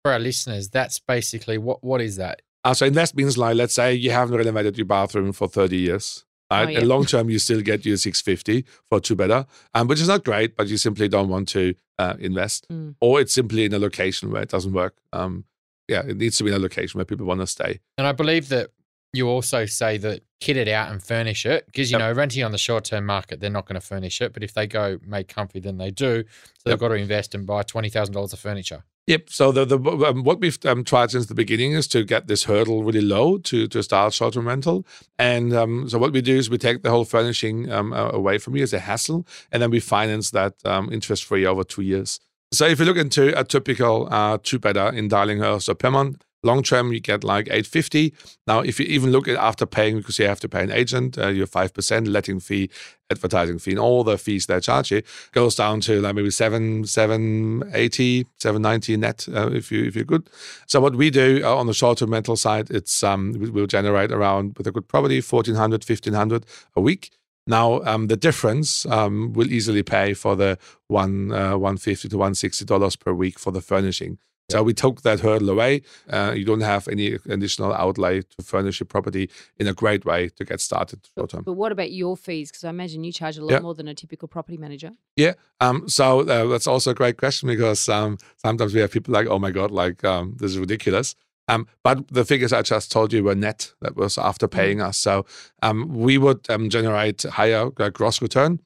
[0.02, 2.42] for our listeners, that's basically what what is that?
[2.64, 6.24] Uh, so invest means like let's say you haven't renovated your bathroom for 30 years.
[6.50, 6.66] Right?
[6.66, 6.78] Oh, yeah.
[6.80, 10.24] And long term, you still get your 650 for two better, um, which is not
[10.24, 12.94] great, but you simply don't want to uh, invest, Mm.
[13.00, 14.94] or it's simply in a location where it doesn't work.
[15.12, 15.44] Um,
[15.88, 17.80] yeah, it needs to be in a location where people want to stay.
[17.98, 18.70] And I believe that
[19.16, 22.00] you also say that kit it out and furnish it because you Yep.
[22.00, 24.53] know renting on the short term market they're not going to furnish it, but if
[24.55, 26.24] they go Made Comfy, then they do.
[26.59, 28.85] So they've got to invest and buy twenty thousand dollars of furniture.
[29.07, 29.29] Yep.
[29.29, 32.44] So the, the um, what we've um, tried since the beginning is to get this
[32.44, 34.87] hurdle really low to to start short-term rental.
[35.18, 38.57] And um, so what we do is we take the whole furnishing um, away from
[38.57, 42.18] you as a hassle, and then we finance that um, interest-free over two years.
[42.50, 46.92] So if you look into a typical uh, two-bedder in Darlinghurst or Pyrmont, long term
[46.92, 48.14] you get like 850.
[48.46, 51.18] Now, if you even look at after paying, because you have to pay an agent,
[51.18, 52.70] uh, your five percent letting fee,
[53.11, 55.02] advertising fee, and all the fees they charge you,
[55.33, 59.96] goes down to like maybe seven, seven eighty, seven ninety net uh, if you if
[59.96, 60.28] you're good.
[60.66, 64.12] So what we do uh, on the short-term rental side, it's um we- we'll generate
[64.12, 66.44] around with a good property 1400, 1500
[66.76, 67.11] a week.
[67.46, 72.18] Now um, the difference um, will easily pay for the one uh, one fifty to
[72.18, 74.18] one sixty dollars per week for the furnishing.
[74.50, 75.83] So we took that hurdle away.
[76.09, 80.28] Uh, you don't have any additional outlay to furnish your property in a great way
[80.28, 81.44] to get started short term.
[81.44, 82.50] But what about your fees?
[82.50, 83.61] Because I imagine you charge a lot Yeah.
[83.61, 84.90] more than a typical property manager.
[85.16, 85.35] Yeah.
[85.61, 89.26] Um, so uh, that's also a great question because um, sometimes we have people like,
[89.28, 91.14] oh my God, like um, this is ridiculous.
[91.48, 93.72] Um, but the figures I just told you were net.
[93.80, 94.98] That was after paying us.
[94.98, 95.24] So
[95.62, 98.61] um, we would um, generate higher uh, gross return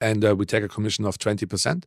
[0.00, 1.84] and uh, we take a commission of 20%.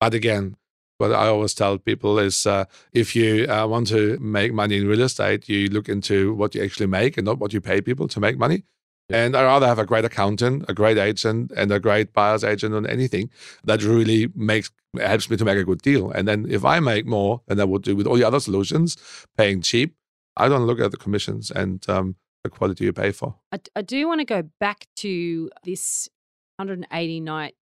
[0.00, 0.56] But again,
[0.98, 4.86] what I always tell people is uh, if you uh, want to make money in
[4.86, 8.08] real estate, you look into what you actually make and not what you pay people
[8.08, 8.64] to make money.
[9.10, 12.74] And I rather have a great accountant, a great agent, and a great buyer's agent
[12.74, 13.30] on anything
[13.64, 16.10] that really makes helps me to make a good deal.
[16.10, 18.96] And then if I make more than I would do with all the other solutions,
[19.36, 19.94] paying cheap,
[20.36, 23.36] I don't look at the commissions and um, the quality you pay for.
[23.52, 26.08] I, I do want to go back to this
[26.56, 27.57] 180 nights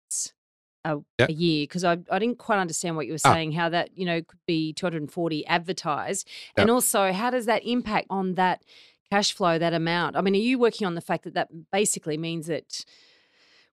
[0.92, 1.27] a, Yeah.
[1.29, 3.33] a year because I, I didn't quite understand what you were Ah.
[3.33, 6.27] saying, how that, you know, could be 240 advertised.
[6.57, 8.62] And also, how does that impact on that
[9.11, 10.16] cash flow, that amount?
[10.16, 12.85] I mean, are you working on the fact that that basically means that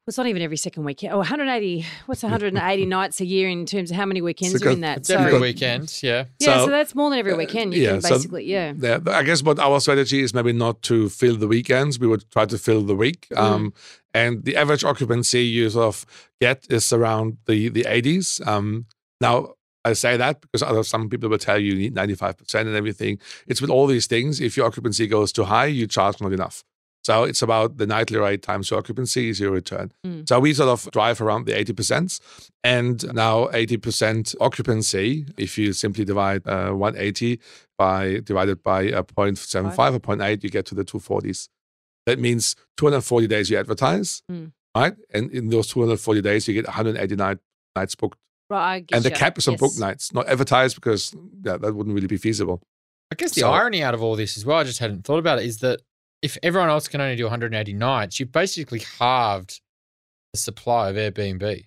[0.07, 1.13] it's not even every second weekend.
[1.13, 4.81] Oh, 180, what's 180 nights a year in terms of how many weekends are in
[4.81, 4.97] that?
[4.99, 6.25] It's So, every weekend, yeah.
[6.39, 7.73] yeah, so, So, that's more than every uh, weekend.
[7.73, 8.73] You yeah, can so basically, yeah.
[8.77, 11.99] Yeah, I guess what our strategy is maybe not to fill the weekends.
[11.99, 13.27] We would try to fill the week.
[13.35, 13.73] Um,
[14.13, 16.05] and the average occupancy you sort of
[16.41, 18.45] get is around the the 80s.
[18.45, 18.85] Um,
[19.21, 19.53] now
[19.85, 23.19] I say that because other some people will tell you you need 95% and everything.
[23.47, 24.39] It's with all these things.
[24.39, 26.63] If your occupancy goes too high, you charge not enough.
[27.03, 29.91] So it's about the nightly rate times your occupancy is your return.
[30.05, 30.27] Mm.
[30.27, 32.19] So we sort of drive around the 80%.
[32.63, 37.39] And now 80% occupancy, if you simply divide uh, 180
[37.77, 41.49] by divided by a 0.75 or 0.8, you get to the 240s.
[42.05, 44.53] That means 240 days you advertise, Mm.
[44.75, 44.95] right?
[45.13, 47.39] And in those 240 days, you get 189
[47.75, 48.17] nights booked.
[48.49, 49.15] Right, and the ya.
[49.15, 49.59] cap is on Yes.
[49.61, 51.13] booked nights, not advertised because
[51.43, 52.61] yeah, that wouldn't really be feasible.
[53.11, 55.17] I guess the So- irony out of all this as well, I just hadn't thought
[55.19, 55.81] about it, is that
[56.23, 59.61] if everyone else can only do 180 nights, you've basically halved
[60.33, 61.65] the supply of Airbnb.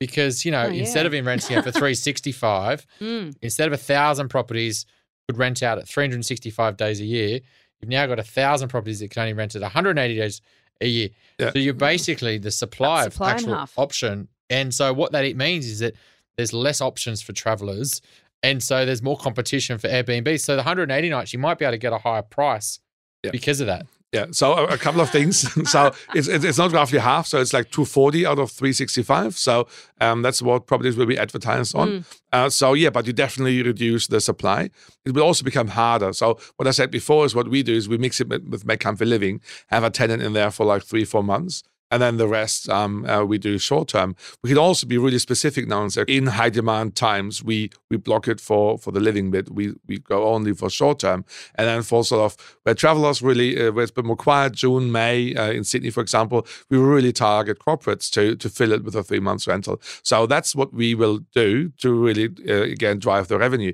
[0.00, 3.34] Because, you know, Oh, instead of him renting it for 365, Mm.
[3.42, 4.86] instead of a thousand properties
[5.28, 7.40] could rent out at 365 days a year,
[7.80, 10.40] you've now got a thousand properties that can only rent at 180 days
[10.80, 11.08] a year.
[11.38, 11.50] Yeah.
[11.52, 13.72] So you're basically the supply Cut supply of actual half.
[13.76, 14.28] option.
[14.48, 15.94] And so what that it means is that
[16.36, 18.00] there's less options for travelers.
[18.44, 20.38] And so there's more competition for Airbnb.
[20.40, 22.78] So the 180 nights, you might be able to get a higher price
[23.22, 23.30] Yeah.
[23.30, 23.86] because of that.
[24.12, 25.40] Yeah, so a, a couple of things.
[25.70, 27.26] so it's, it's not roughly half.
[27.26, 29.36] So it's like 240 out of 365.
[29.36, 29.68] So
[30.00, 31.88] um, that's what properties will be advertised on.
[31.88, 32.18] Mm.
[32.32, 34.70] Uh, so yeah, but you definitely reduce the supply.
[35.04, 36.14] It will also become harder.
[36.14, 38.64] So what I said before is what we do is we mix it with, with
[38.64, 41.62] Made Comfy Living, have a tenant in there for like three, four months.
[41.90, 44.14] And then the rest um, uh, we do short term.
[44.42, 47.96] We can also be really specific now and say in high demand times we we
[47.96, 49.50] block it for for the living bit.
[49.50, 51.24] We we go only for short term,
[51.54, 54.92] and then for sort of where travelers really uh, where it's been more quiet, June,
[54.92, 58.94] May uh, in Sydney, for example, we really target corporates to to fill it with
[58.94, 59.80] a three months rental.
[60.02, 63.72] So that's what we will do to really uh, again drive the revenue.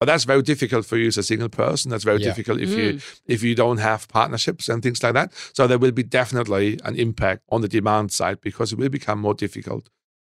[0.00, 1.90] But that's very difficult for you as a single person.
[1.90, 2.28] That's very Yeah.
[2.30, 5.32] difficult if you if you don't have partnerships and things like that.
[5.54, 9.20] So there will be definitely an impact on the demand side because it will become
[9.20, 9.88] more difficult.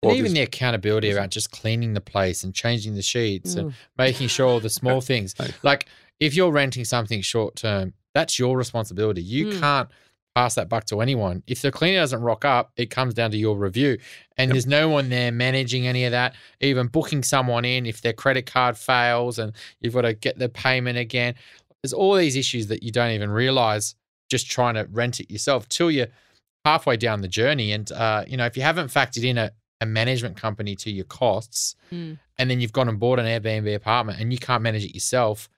[0.04, 3.72] And even these- the accountability around just cleaning the place and changing the sheets and
[3.72, 3.74] Mm.
[3.98, 5.34] making sure all the small things.
[5.63, 5.88] Like
[6.20, 9.22] if you're renting something short term, that's your responsibility.
[9.24, 9.60] You Mm.
[9.60, 9.89] can't
[10.38, 11.41] pass that buck to anyone.
[11.47, 13.97] If the cleaner doesn't rock up, it comes down to your review.
[14.38, 14.54] And Yep.
[14.54, 18.45] there's no one there managing any of that, even booking someone in if their credit
[18.45, 21.34] card fails and you've got to get the payment again.
[21.82, 23.95] There's all these issues that you don't even realize
[24.30, 26.10] just trying to rent it yourself till you're
[26.65, 27.71] halfway down the journey.
[27.71, 31.06] And, uh, you know, if you haven't factored in a, a management company to your
[31.06, 32.19] costs, Mm.
[32.38, 35.50] and then you've gone and bought an Airbnb apartment and you can't manage it yourself,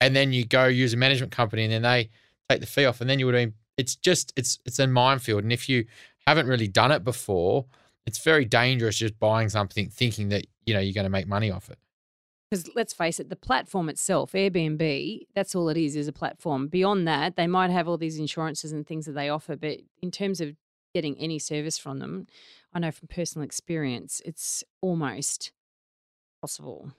[0.00, 2.10] and then you go use a management company and then they
[2.48, 3.52] take the fee off, and then you would have.
[3.78, 5.86] It's just it's it's a minefield, and if you
[6.26, 7.64] haven't really done it before,
[8.06, 11.50] it's very dangerous just buying something thinking that you know you're going to make money
[11.50, 11.78] off it.
[12.50, 16.68] Because let's face it, the platform itself, Airbnb, that's all it is, is a platform.
[16.68, 20.10] Beyond that, they might have all these insurances and things that they offer, but in
[20.10, 20.54] terms of
[20.94, 22.26] getting any service from them,
[22.72, 25.52] I know from personal experience, it's almost
[26.40, 26.92] possible.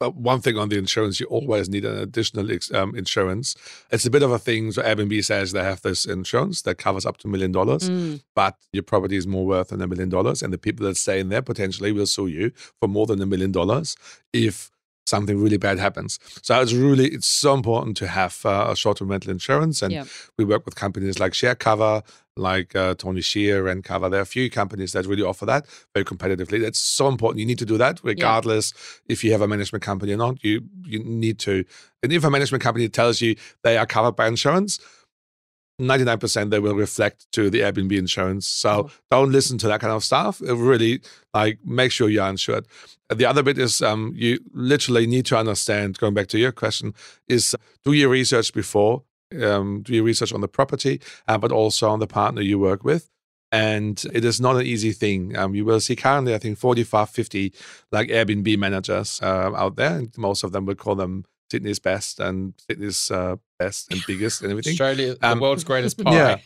[0.00, 3.54] But one thing on the insurance, you always need an additional um, insurance.
[3.90, 4.72] It's a bit of a thing.
[4.72, 8.22] So Airbnb says they have this insurance that covers up to a million dollars, Mm.
[8.34, 11.20] but your property is more worth than a million dollars, and the people that stay
[11.20, 13.96] in there potentially will sue you for more than a million dollars
[14.32, 14.70] if
[15.06, 16.18] something really bad happens.
[16.42, 20.06] So it's really it's so important to have uh, a short-term rental insurance, and Yep.
[20.38, 22.02] we work with companies like ShareCover,
[22.36, 24.08] like uh, Tony Shear and Cover.
[24.08, 26.60] There are a few companies that really offer that very competitively.
[26.60, 27.40] That's so important.
[27.40, 28.72] You need to do that regardless
[29.08, 30.42] if you have a management company or not.
[30.42, 31.64] You you need to.
[32.02, 34.80] And if a management company tells you they are covered by insurance,
[35.80, 38.46] 99% they will reflect to the Airbnb insurance.
[38.46, 38.90] So Oh.
[39.10, 40.40] don't listen to that kind of stuff.
[40.40, 41.00] It really
[41.32, 42.66] like make sure you're insured.
[43.14, 46.94] The other bit is um, you literally need to understand, going back to your question,
[47.28, 49.02] is do your research before,
[49.42, 52.84] um, do your research on the property, uh, but also on the partner you work
[52.84, 53.10] with.
[53.52, 55.36] And it is not an easy thing.
[55.36, 57.52] Um, you will see currently, I think, 45, 50
[57.92, 59.98] like Airbnb managers uh, out there.
[59.98, 64.42] And most of them will call them Sydney's best and Sydney's uh, best and biggest
[64.42, 64.72] and everything.
[64.72, 66.42] Australia, Um, the world's greatest pie.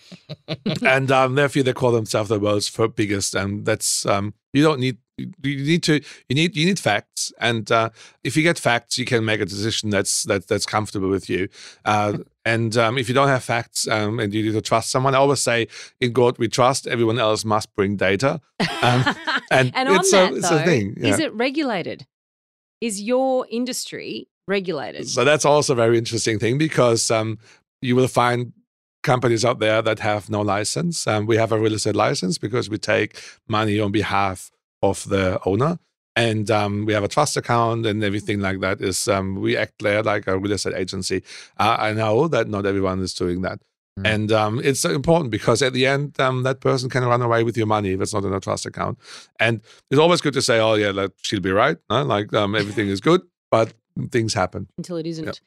[0.48, 0.54] yeah.
[0.82, 3.34] and um, therefore they call themselves the world's biggest.
[3.34, 5.94] And that's um, you don't need you you need to
[6.28, 7.32] you need you need facts.
[7.40, 7.90] And uh,
[8.24, 11.48] if you get facts, you can make a decision that's that, that's comfortable with you.
[11.84, 15.14] Uh, and um, if you don't have facts um, and you need to trust someone,
[15.14, 15.68] I always say
[16.00, 16.86] in God we trust.
[16.86, 18.40] Everyone else must bring data.
[18.82, 19.04] Um,
[19.50, 20.94] and and on it's that, a, it's though, a thing.
[20.98, 22.06] is it regulated?
[22.80, 25.08] Is your industry regulated?
[25.08, 27.38] So that's also a very interesting thing because um,
[27.80, 28.52] you will find
[29.02, 31.06] companies out there that have no license.
[31.06, 34.50] Um, we have a real estate license because we take money on behalf
[34.82, 35.78] of the owner.
[36.16, 38.80] And um, we have a trust account and everything like that.
[38.80, 41.22] Is um, we act there like a real estate agency.
[41.58, 43.60] Uh, I know that not everyone is doing that,
[43.98, 44.14] Mm.
[44.14, 47.56] and um, it's important because at the end, um, that person can run away with
[47.56, 48.98] your money if it's not in a trust account.
[49.40, 52.04] And it's always good to say, "Oh yeah, like, she'll be right," huh?
[52.04, 53.72] like um, everything is good, but
[54.06, 54.68] things happen.
[54.78, 55.40] until it isn't.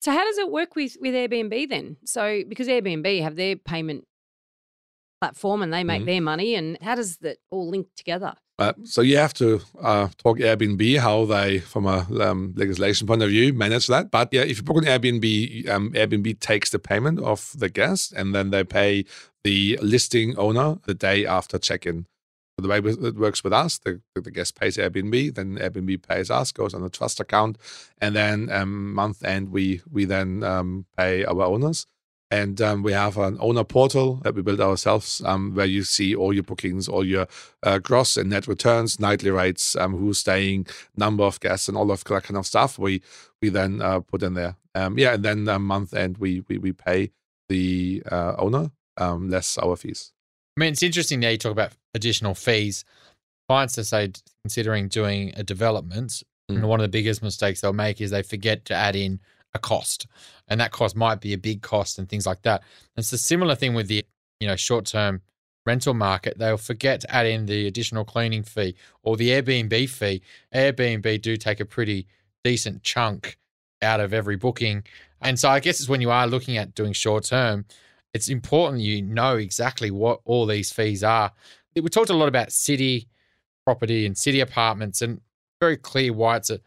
[0.00, 1.96] So how does it work with with Airbnb then?
[2.04, 4.04] So because Airbnb have their payment
[5.20, 6.06] platform and they make Mhm.
[6.06, 8.34] their money, and how does that all link together?
[8.58, 13.22] Uh, so you have to uh, talk Airbnb how they, from a um, legislation point
[13.22, 14.10] of view, manage that.
[14.12, 18.12] But yeah, if you book on Airbnb, um, Airbnb takes the payment of the guest,
[18.12, 19.06] and then they pay
[19.42, 22.06] the listing owner the day after check-in.
[22.56, 26.52] The way it works with us, the, the guest pays Airbnb, then Airbnb pays us,
[26.52, 27.58] goes on a trust account,
[28.00, 31.86] and then um, month end we we then um, pay our owners.
[32.30, 36.16] And um, we have an owner portal that we built ourselves, um, where you see
[36.16, 37.28] all your bookings, all your
[37.62, 41.90] uh, gross and net returns, nightly rates, um, who's staying, number of guests, and all
[41.92, 42.78] of that kind of stuff.
[42.78, 43.02] We
[43.42, 44.56] we then uh, put in there.
[44.74, 47.10] Um, yeah, and then uh, month end we we we pay
[47.48, 50.12] the uh, owner um, less our fees.
[50.56, 52.84] I mean, it's interesting now you talk about additional fees.
[53.48, 54.12] Clients are say
[54.44, 56.68] considering doing a development, and Mm.
[56.68, 59.20] one of the biggest mistakes they'll make is they forget to add in
[59.54, 60.06] a cost,
[60.48, 62.60] and that cost might be a big cost and things like that.
[62.96, 64.04] And it's a similar thing with the
[64.40, 65.22] you know short term
[65.66, 66.38] rental market.
[66.38, 70.22] They'll forget to add in the additional cleaning fee or the Airbnb fee.
[70.54, 72.06] Airbnb do take a pretty
[72.42, 73.38] decent chunk
[73.80, 74.84] out of every booking,
[75.20, 77.64] and so I guess it's when you are looking at doing short term,
[78.14, 81.32] it's important you know exactly what all these fees are.
[81.74, 83.08] We talked a lot about city
[83.64, 85.20] property and city apartments, and
[85.60, 86.60] very clear why it's a,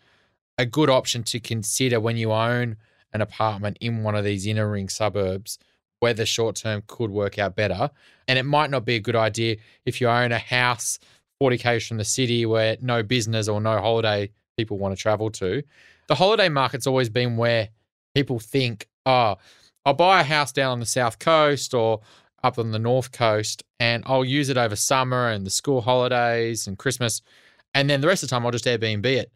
[0.58, 2.76] a good option to consider when you own
[3.14, 5.58] an apartment in one of these inner ring suburbs,
[6.00, 7.89] whether short term could work out better.
[8.28, 11.00] And it might not be a good idea if you own a house
[11.39, 15.30] 40 k's from the city where no business or no holiday people want to travel
[15.32, 15.64] to.
[16.08, 17.70] The holiday market's always been where
[18.16, 19.38] people think, oh,
[19.88, 22.02] I'll buy a house down on the south coast or
[22.44, 26.68] up on the north coast and I'll use it over summer and the school holidays
[26.68, 27.22] and Christmas.
[27.74, 29.32] And then the rest of the time I'll just Airbnb it.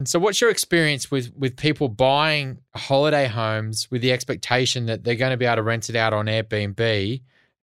[0.00, 5.04] And so what's your experience with with people buying holiday homes with the expectation that
[5.04, 7.22] they're going to be able to rent it out on Airbnb?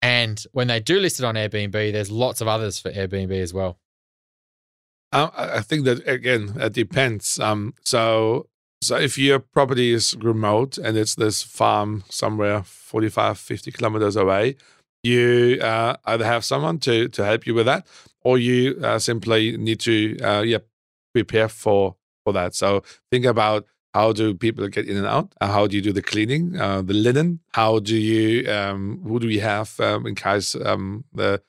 [0.03, 3.55] And when they do list it on Airbnb, there's lots of others for Airbnb as
[3.55, 3.79] well.
[5.12, 7.41] I think that again, it depends.
[7.41, 8.49] Um, so
[8.81, 14.57] so if your property is remote and it's this farm somewhere 45, 50 kilometers away,
[15.03, 17.87] you uh, either have someone to, to help you with that
[18.22, 20.59] or you uh, simply need to uh, yeah,
[21.12, 22.55] prepare for, for that.
[22.55, 25.33] So think about how do people get in and out?
[25.41, 27.41] Uh, how do you do the cleaning, uh, the linen?
[27.53, 31.43] How do you, um, who do we have um, in case um, the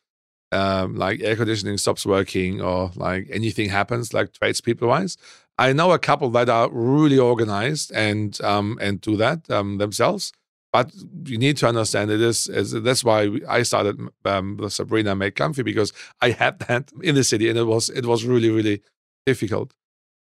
[0.52, 5.18] um, like air conditioning stops working or like anything happens, like tradespeople wise.
[5.60, 10.32] I know a couple that are really organized and um, and do that um, themselves.
[10.72, 10.94] But
[11.26, 15.36] you need to understand it is, is that's why I started um, the Sabrina Made
[15.36, 15.92] Comfy because
[16.22, 18.82] I had that in the city and it was it was really really
[19.26, 19.74] difficult.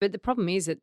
[0.01, 0.79] But the problem is that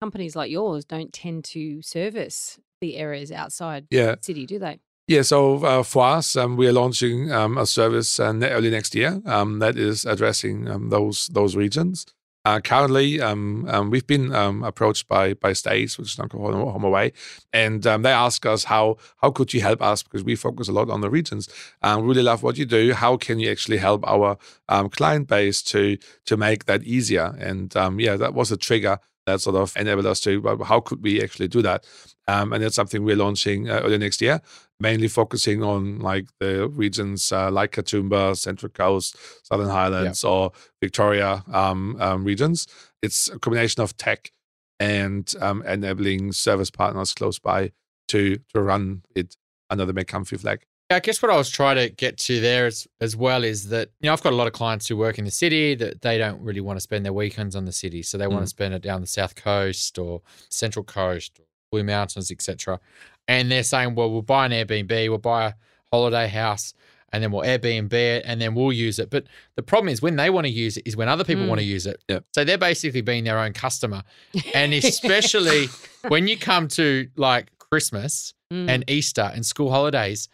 [0.00, 4.14] companies like yours don't tend to service the areas outside Yeah.
[4.16, 4.80] the city, do they?
[5.06, 8.94] Yeah, so uh, for us, um, we are launching um, a service uh, early next
[8.94, 12.06] year um, that is addressing um, those those regions.
[12.44, 16.82] Uh, currently, um, um, we've been um, approached by by Stayz, which is not home,
[16.84, 17.12] away,
[17.52, 20.72] and um, they ask us how how could you help us because we focus a
[20.72, 21.48] lot on the regions.
[21.82, 22.94] Um, really love what you do.
[22.94, 24.38] How can you actually help our
[24.68, 27.32] um, client base to to make that easier?
[27.38, 30.58] And um, yeah, that was a trigger that sort of enabled us to.
[30.64, 31.86] How could we actually do that?
[32.28, 34.40] Um, and that's something we're launching uh, early next year,
[34.78, 41.42] mainly focusing on like the regions uh, like Katoomba, Central Coast, Southern Highlands, or Victoria
[41.52, 42.66] um, um, regions.
[43.02, 44.30] It's a combination of tech
[44.78, 47.72] and um, enabling service partners close by
[48.08, 49.36] to to run it
[49.70, 50.62] under the Made Comfy flag.
[50.90, 53.88] I guess what I was trying to get to there as, as well is that,
[54.00, 56.18] you know, I've got a lot of clients who work in the city that they
[56.18, 58.02] don't really want to spend their weekends on the city.
[58.02, 58.44] So they want Mm.
[58.44, 60.20] to spend it down the South Coast or
[60.50, 62.78] Central Coast, or Blue Mountains, etc.
[63.26, 65.52] And they're saying, well, we'll buy an Airbnb, we'll buy a
[65.90, 66.74] holiday house,
[67.12, 69.10] and then we'll Airbnb it, and then we'll use it.
[69.10, 69.24] But
[69.56, 71.48] the problem is when they want to use it is when other people Mm.
[71.48, 72.02] want to use it.
[72.08, 72.24] Yep.
[72.34, 74.02] So they're basically being their own customer.
[74.54, 75.66] And especially
[76.08, 78.68] when you come to like Christmas Mm.
[78.68, 80.28] and Easter and school holidays,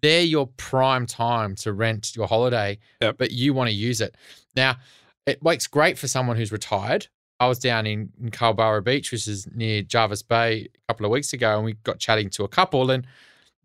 [0.00, 3.18] they're your prime time to rent your holiday, Yep.
[3.18, 4.14] but you want to use it.
[4.54, 4.76] Now,
[5.26, 7.08] it works great for someone who's retired.
[7.44, 11.12] I was down in, in Culburra Beach, which is near Jervis Bay, a couple of
[11.12, 13.06] weeks ago, and we got chatting to a couple, and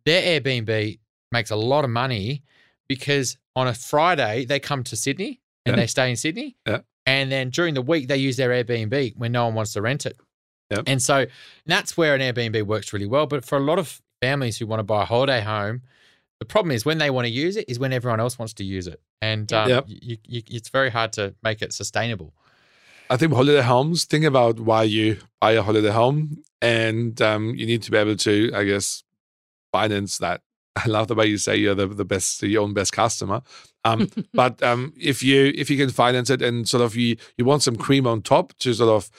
[0.05, 0.99] their Airbnb
[1.31, 2.43] makes a lot of money
[2.87, 5.81] because on a Friday they come to Sydney and Yeah.
[5.81, 6.55] they stay in Sydney.
[6.67, 6.79] Yeah.
[7.05, 10.05] And then during the week they use their Airbnb when no one wants to rent
[10.05, 10.17] it.
[10.71, 10.83] Yep.
[10.87, 11.25] And so
[11.65, 13.27] that's where an Airbnb works really well.
[13.27, 15.81] But for a lot of families who want to buy a holiday home,
[16.39, 18.63] the problem is when they want to use it is when everyone else wants to
[18.63, 18.99] use it.
[19.21, 19.83] And um, Yep.
[19.87, 22.33] you, you, it's very hard to make it sustainable.
[23.09, 27.65] I think holiday homes, think about why you buy a holiday home and um, you
[27.65, 29.03] need to be able to, I guess,
[29.71, 30.41] finance that.
[30.75, 33.41] I love the way you say you're the, the best, your own best customer.
[33.83, 37.45] Um, but um, if you if you can finance it and sort of you you
[37.45, 39.09] want some cream on top to sort of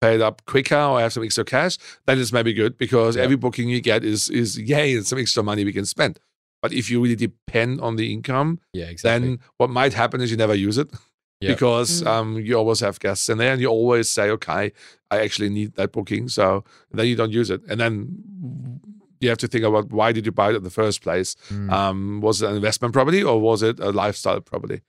[0.00, 1.76] pay it up quicker or have some extra cash,
[2.06, 3.22] then it's maybe good because Yeah.
[3.24, 6.20] every booking you get is is yay, it's some extra money we can spend.
[6.62, 9.28] But if you really depend on the income, Yeah, exactly.
[9.28, 10.88] then what might happen is you never use it
[11.40, 11.52] Yeah.
[11.52, 12.06] because Mm.
[12.06, 14.72] um, you always have guests in there and you always say, okay,
[15.10, 16.28] I actually need that booking.
[16.28, 17.62] So then you don't use it.
[17.68, 18.80] And then
[19.20, 21.36] you have to think about why did you buy it in the first place?
[21.48, 21.70] Mm.
[21.72, 24.82] Um, was it an investment property or was it a lifestyle property?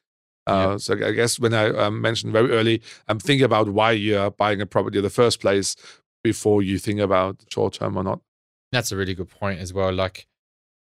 [0.47, 4.31] Uh, So I guess when I um, mentioned very early, I'm thinking about why you're
[4.31, 5.75] buying a property in the first place
[6.23, 8.19] before you think about short term or not.
[8.73, 9.93] That's a really good point as well.
[9.93, 10.27] Like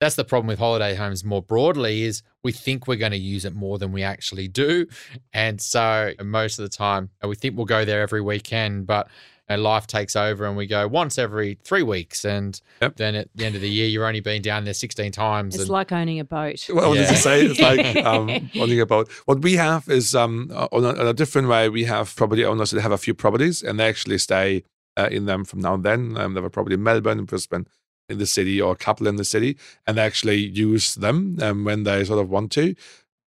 [0.01, 3.45] that's the problem with holiday homes more broadly is we think we're going to use
[3.45, 4.87] it more than we actually do.
[5.33, 9.09] And so most of the time we think we'll go there every weekend, but
[9.51, 12.97] and life takes over and we go once every three weeks and Yep.
[12.97, 15.63] then at the end of the year you're only been down there 16 times It's
[15.63, 16.69] and like owning a boat.
[16.69, 17.11] Well, what did Yeah.
[17.13, 17.47] you say?
[17.47, 18.29] It's like um,
[18.61, 21.71] owning about what we have is um, on, a, on a different way.
[21.71, 24.65] We have property owners that have a few properties and they actually stay
[24.99, 26.17] uh, in them from now and then.
[26.19, 27.67] Um, they have a property in Melbourne, in Brisbane,
[28.09, 29.57] in the city, or a couple in the city,
[29.87, 32.75] and actually use them um, when they sort of want to.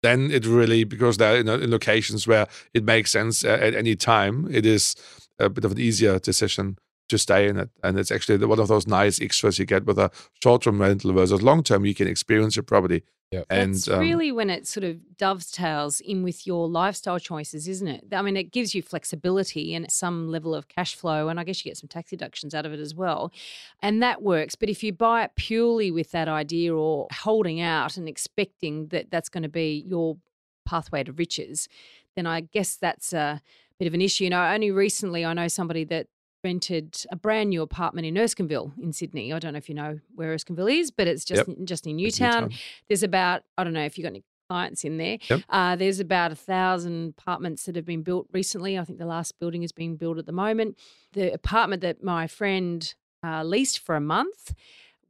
[0.02, 3.96] Then it really, because they're in, in locations where it makes sense uh, at any
[3.96, 4.94] time, it is
[5.38, 6.78] a bit of an easier decision
[7.08, 7.68] to stay in it.
[7.82, 10.10] And it's actually one of those nice extras you get with a
[10.42, 11.84] short term rental versus long term.
[11.84, 13.02] You can experience your property.
[13.30, 13.46] Yep.
[13.48, 17.86] And That's um, really when it sort of dovetails in with your lifestyle choices, isn't
[17.86, 18.04] it?
[18.12, 21.64] I mean, it gives you flexibility and some level of cash flow, and I guess
[21.64, 23.32] you get some tax deductions out of it as well.
[23.80, 24.56] And that works.
[24.56, 29.12] But if you buy it purely with that idea or holding out and expecting that
[29.12, 30.16] that's going to be your
[30.64, 31.68] pathway to riches,
[32.16, 33.40] then I guess that's a
[33.78, 34.24] bit of an issue.
[34.24, 36.08] You know, only recently I know somebody that
[36.42, 39.32] rented a brand new apartment in Erskineville in Sydney.
[39.32, 42.44] I don't know if you know where Erskineville is, but it's just just in Newtown.
[42.44, 42.58] Newtown.
[42.88, 45.18] There's about I don't know if you've got any clients in there.
[45.28, 45.42] Yep.
[45.48, 48.78] Uh, there's about a thousand apartments that have been built recently.
[48.78, 50.76] I think the last building is being built at the moment.
[51.12, 54.54] The apartment that my friend uh, leased for a month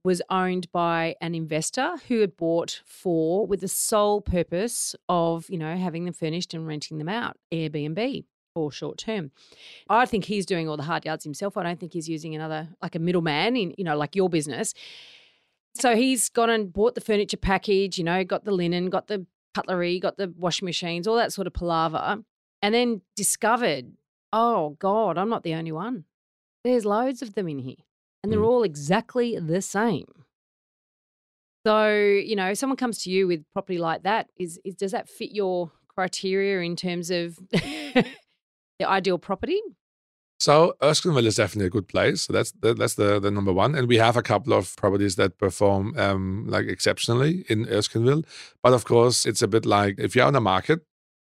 [0.04, 5.58] was owned by an investor who had bought four with the sole purpose of you
[5.58, 8.24] know having them furnished and renting them out Airbnb
[8.54, 9.30] or short term.
[9.88, 11.56] I think he's doing all the hard yards himself.
[11.56, 14.74] I don't think he's using another like a middleman in you know like your business.
[15.76, 19.24] So he's gone and bought the furniture package, you know, got the linen, got the
[19.54, 22.18] cutlery, got the washing machines, all that sort of palaver,
[22.60, 23.92] and then discovered,
[24.32, 26.04] oh God, I'm not the only one.
[26.64, 27.76] There's loads of them in here,
[28.22, 28.46] and they're Mm.
[28.46, 30.06] all exactly the same.
[31.66, 34.92] So, you know, if someone comes to you with property like that, is, is does
[34.92, 37.38] that fit your criteria in terms of
[38.80, 39.60] the ideal property?
[40.38, 42.22] So Erskineville is definitely a good place.
[42.22, 45.16] So that's the, that's the, the number one, and we have a couple of properties
[45.16, 48.24] that perform um, like exceptionally in Erskineville.
[48.62, 50.80] But of course, it's a bit like if you're on the market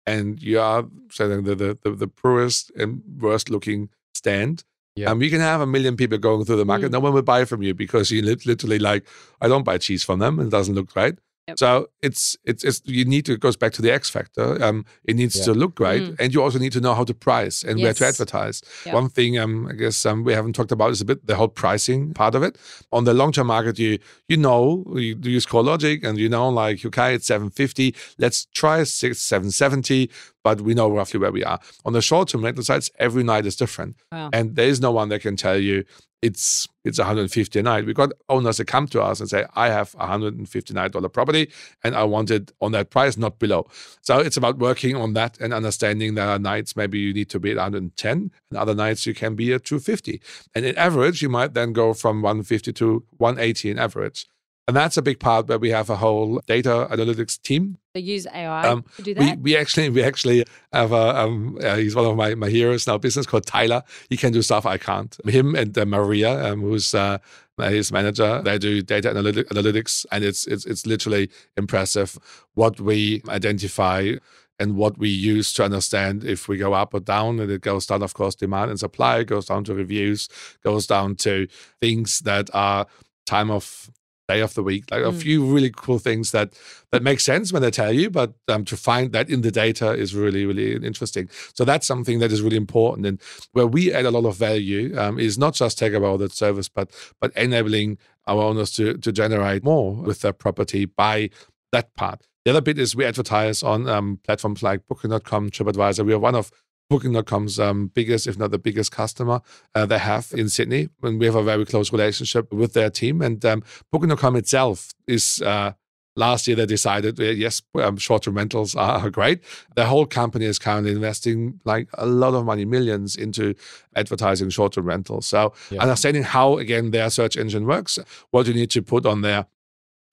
[0.04, 4.64] and you are selling the the, the, the poorest and worst looking stand.
[4.96, 5.10] Yeah.
[5.10, 6.88] Um, you can have a million people going through the market.
[6.88, 6.92] Mm.
[6.92, 9.04] No one will buy from you because you literally like,
[9.40, 10.38] I don't buy cheese from them.
[10.38, 11.18] It doesn't look right.
[11.48, 11.58] Yep.
[11.58, 14.62] So it's it's it's you need to it goes back to the X factor.
[14.64, 15.44] Um, it needs Yeah.
[15.44, 16.16] to look right, Mm.
[16.18, 18.62] and you also need to know how to price and where to advertise.
[18.86, 18.94] Yep.
[18.94, 21.48] One thing um, I guess um, we haven't talked about is a bit the whole
[21.48, 22.56] pricing part of it.
[22.92, 26.48] On the long term market, you you know you do use CoreLogic, and you know
[26.48, 27.94] like okay, it's seven fifty.
[28.18, 30.10] Let's try six seven seventy,
[30.42, 31.60] but we know roughly where we are.
[31.84, 34.30] On the short term rental sites, every night is different, Wow.
[34.32, 35.84] and there is no one that can tell you
[36.24, 37.84] it's it's 150 a night.
[37.84, 41.50] We got owners that come to us and say, I have a 159 dollar property
[41.82, 43.66] and I want it on that price, not below.
[44.00, 47.38] So it's about working on that and understanding there are nights maybe you need to
[47.38, 50.20] be at 110 and other nights you can be at 250.
[50.54, 54.26] And in average, you might then go from 150 to 180 in average.
[54.66, 58.26] And that's a big part where we have a whole data analytics team They use
[58.26, 59.38] AI Um, to do we, that.
[59.40, 62.98] we actually we actually have a um, uh, he's one of my, my heroes our
[62.98, 63.82] business called Tyler.
[64.08, 65.14] He can do stuff I can't.
[65.26, 67.18] Him and uh, Maria, um, who's uh,
[67.58, 72.18] his manager, they do data analytic, analytics, and it's it's it's literally impressive
[72.54, 74.12] what we identify
[74.58, 77.38] and what we use to understand if we go up or down.
[77.38, 79.24] And it goes down, of course, demand and supply.
[79.24, 80.28] Goes down to reviews.
[80.62, 81.48] Goes down to
[81.80, 82.86] things that are
[83.26, 83.90] time of
[84.28, 85.22] day of the week like a Mm.
[85.22, 86.52] few really cool things that
[86.92, 89.92] that make sense when they tell you but um, to find that in the data
[89.92, 91.28] is really really interesting.
[91.54, 93.20] So that's something that is really important and
[93.52, 96.68] where we add a lot of value um, is not just take about that service
[96.68, 101.28] but but enabling our owners to to generate more with their property by
[101.72, 102.22] that part.
[102.44, 106.04] The other bit is we advertise on um, platforms like booking.com tripadvisor.
[106.04, 106.50] We are one of
[106.90, 109.40] Booking.com's um, biggest, if not the biggest customer
[109.74, 110.88] uh, they have in Sydney.
[111.02, 113.22] And we have a very close relationship with their team.
[113.22, 115.72] And um, Booking.com itself is uh,
[116.16, 119.42] last year they decided, uh, yes, um, short-term rentals are, are great.
[119.76, 123.54] The whole company is currently investing like a lot of money, millions into
[123.96, 125.26] advertising short-term rentals.
[125.26, 125.80] So Yeah.
[125.82, 127.98] understanding how, again, their search engine works,
[128.30, 129.46] what you need to put on there,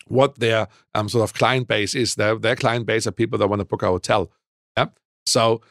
[0.08, 2.16] what their um, sort of client base is.
[2.16, 4.32] Their, their client base are people that want to book a hotel.
[4.78, 4.88] Yeah.
[5.26, 5.62] So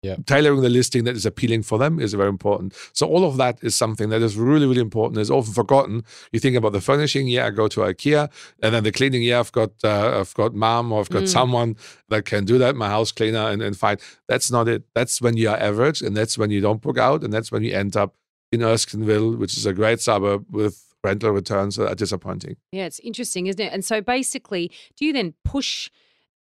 [0.00, 0.14] Yeah.
[0.26, 2.72] tailoring the listing that is appealing for them is very important.
[2.92, 5.20] So all of that is something that is really, really important.
[5.20, 6.04] It's often forgotten.
[6.30, 8.30] You think about the furnishing, yeah, I go to IKEA,
[8.62, 11.28] and then the cleaning, yeah, I've got uh, I've got mom or I've got Mm.
[11.28, 11.76] someone
[12.10, 13.96] that can do that, my house cleaner, and, and fine.
[14.28, 14.84] That's not it.
[14.94, 17.64] That's when you are average, and that's when you don't book out, and that's when
[17.64, 18.14] you end up
[18.52, 22.56] in Erskineville, which is a great suburb with rental returns that are disappointing.
[22.70, 23.72] Yeah, it's interesting, isn't it?
[23.72, 25.90] And so basically, do you then push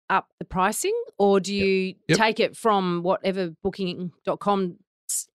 [0.09, 2.17] up the pricing or do you Yep.
[2.17, 4.77] take it from whatever booking.com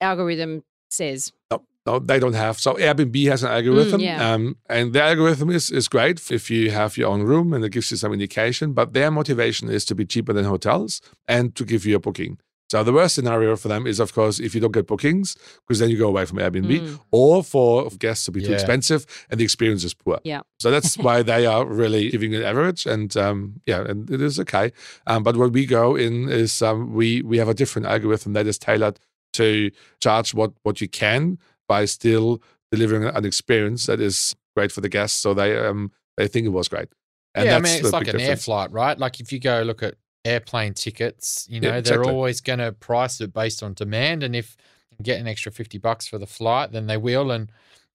[0.00, 1.32] algorithm says.
[1.50, 2.58] No, no, they don't have.
[2.58, 4.32] So Airbnb has an algorithm, Mm, yeah.
[4.32, 7.72] um, and the algorithm is, is great if you have your own room and it
[7.72, 8.72] gives you some indication.
[8.72, 12.38] But their motivation is to be cheaper than hotels and to give you a booking.
[12.70, 15.78] So the worst scenario for them is, of course, if you don't get bookings, because
[15.78, 17.00] then you go away from Airbnb, Mm.
[17.10, 20.18] or for guests to be too expensive and the experience is poor.
[20.22, 20.42] Yeah.
[20.60, 24.38] So that's why they are really giving an average, and um, yeah, and it is
[24.40, 24.72] okay.
[25.06, 28.46] Um, but what we go in is um, we we have a different algorithm that
[28.46, 28.98] is tailored
[29.34, 31.38] to charge what what you can
[31.68, 36.28] by still delivering an experience that is great for the guests, so they um they
[36.28, 36.88] think it was great.
[37.34, 38.98] And yeah, I mean, it's like big an air flight, right?
[38.98, 39.94] Like if you go look at
[40.24, 44.22] airplane tickets, you know, Yeah, they're always going to price it based on demand.
[44.22, 44.56] And if
[44.96, 47.30] you get an extra 50 bucks for the flight, then they will.
[47.30, 47.50] And,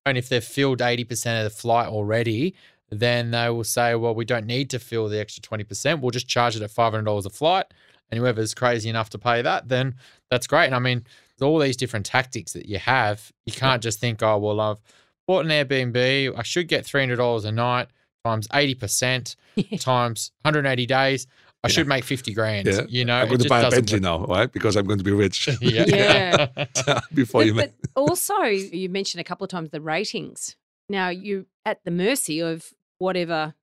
[0.05, 2.55] and if they've filled 80% of the flight already,
[2.89, 6.01] then they will say, well, we don't need to fill the extra 20%.
[6.01, 7.65] We'll just charge it at $500 a flight.
[8.11, 9.95] And whoever's crazy enough to pay that, then
[10.29, 10.65] that's great.
[10.65, 11.03] And I mean,
[11.43, 13.31] all these different tactics that you have.
[13.45, 14.81] You can't just think, oh, well, I've
[15.27, 16.37] bought an Airbnb.
[16.37, 17.89] I should get $300 a night
[18.23, 19.35] times 80%
[19.79, 21.27] times 180 days.
[21.63, 22.67] I should make 50 grand.
[22.67, 22.81] Yeah.
[22.89, 24.51] You know, I'm going to buy a doesn't Bentley now, right?
[24.51, 25.47] Because I'm going to be rich.
[25.47, 25.57] work.
[25.61, 25.85] Yeah.
[26.87, 26.99] Yeah.
[27.13, 30.55] Before But, you make but also, you mentioned a couple of times the ratings.
[30.89, 33.53] Now you're at the mercy of whatever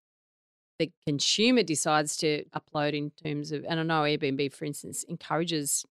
[0.78, 5.84] the consumer decides to upload in terms of, and I know Airbnb, for instance, encourages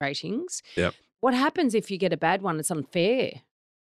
[0.00, 0.62] ratings.
[0.76, 0.94] Yep.
[1.20, 2.60] What happens if you get a bad one?
[2.60, 3.42] It's unfair.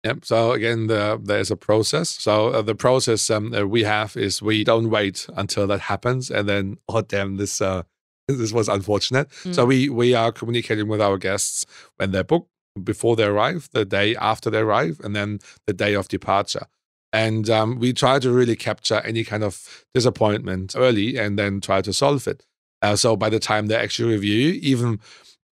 [0.06, 0.24] Yep.
[0.24, 2.08] So again, the, there's a process.
[2.08, 6.48] So uh, the process um, we have is we don't wait until that happens, and
[6.48, 7.82] then oh damn, this uh,
[8.28, 9.28] this was unfortunate.
[9.56, 9.68] So Mm.
[9.68, 11.66] we we are communicating with our guests
[11.98, 12.46] when they book
[12.92, 16.66] before they arrive, the day after they arrive, and then the day of departure.
[17.12, 21.80] And um, we try to really capture any kind of disappointment early, and then try
[21.82, 22.44] to solve it.
[22.82, 25.00] Uh, so by the time they actually review, even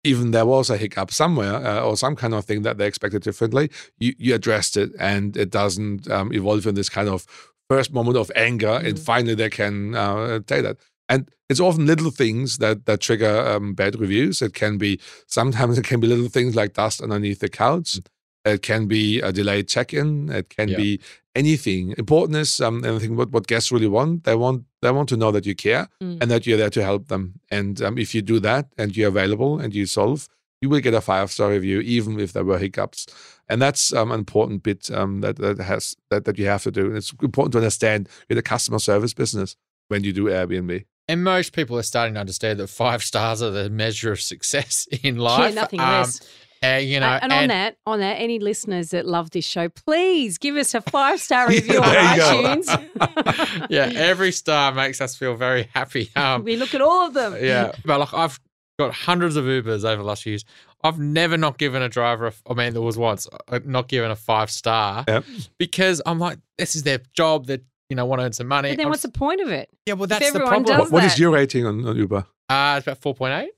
[0.04, 3.22] even there was a hiccup somewhere uh, or some kind of thing that they expected
[3.22, 7.26] differently, you, you addressed it and it doesn't um, evolve in this kind of
[7.68, 9.04] first moment of anger and Mhm.
[9.04, 10.76] finally they can uh, take that.
[11.08, 14.42] And it's often little things that, that trigger um, bad reviews.
[14.42, 17.98] It can be, sometimes it can be little things like dust underneath the couch.
[18.44, 20.30] It can be a delayed check-in.
[20.30, 20.76] It can Yeah.
[20.76, 21.00] be
[21.34, 21.94] anything.
[21.98, 24.24] Important is um, anything what, what guests really want.
[24.24, 26.18] They want they want to know that you care Mm.
[26.22, 27.40] and that you're there to help them.
[27.50, 30.28] And um, if you do that and you're available and you solve,
[30.60, 33.06] you will get a five star review, even if there were hiccups.
[33.48, 36.70] And that's um, an important bit um, that that has that, that you have to
[36.70, 36.86] do.
[36.86, 39.56] And it's important to understand in the customer service business
[39.88, 40.84] when you do Airbnb.
[41.10, 44.86] And most people are starting to understand that five stars are the measure of success
[45.02, 45.54] in life.
[45.54, 46.20] yeah, nothing Um, less.
[46.62, 49.68] Uh, you know, and, and on that, on that, any listeners that love this show,
[49.68, 52.62] please give us a five star review on There you go.
[52.62, 53.66] iTunes.
[53.70, 56.10] yeah, every star makes us feel very happy.
[56.16, 57.36] Um, we look at all of them.
[57.40, 58.38] yeah, but like I've
[58.78, 60.44] got hundreds of Ubers over the last few years.
[60.84, 62.28] I've never not given a driver.
[62.28, 65.24] A, I mean, there was once uh, not given a five star Yep.
[65.58, 67.46] because I'm like, this is their job.
[67.46, 68.70] That you know want to earn some money.
[68.70, 69.68] But then I'm what's the point of it?
[69.86, 70.78] Yeah, well, that's the problem.
[70.78, 72.24] What, what is your rating on, on Uber?
[72.48, 73.50] Uh, it's about four point eight.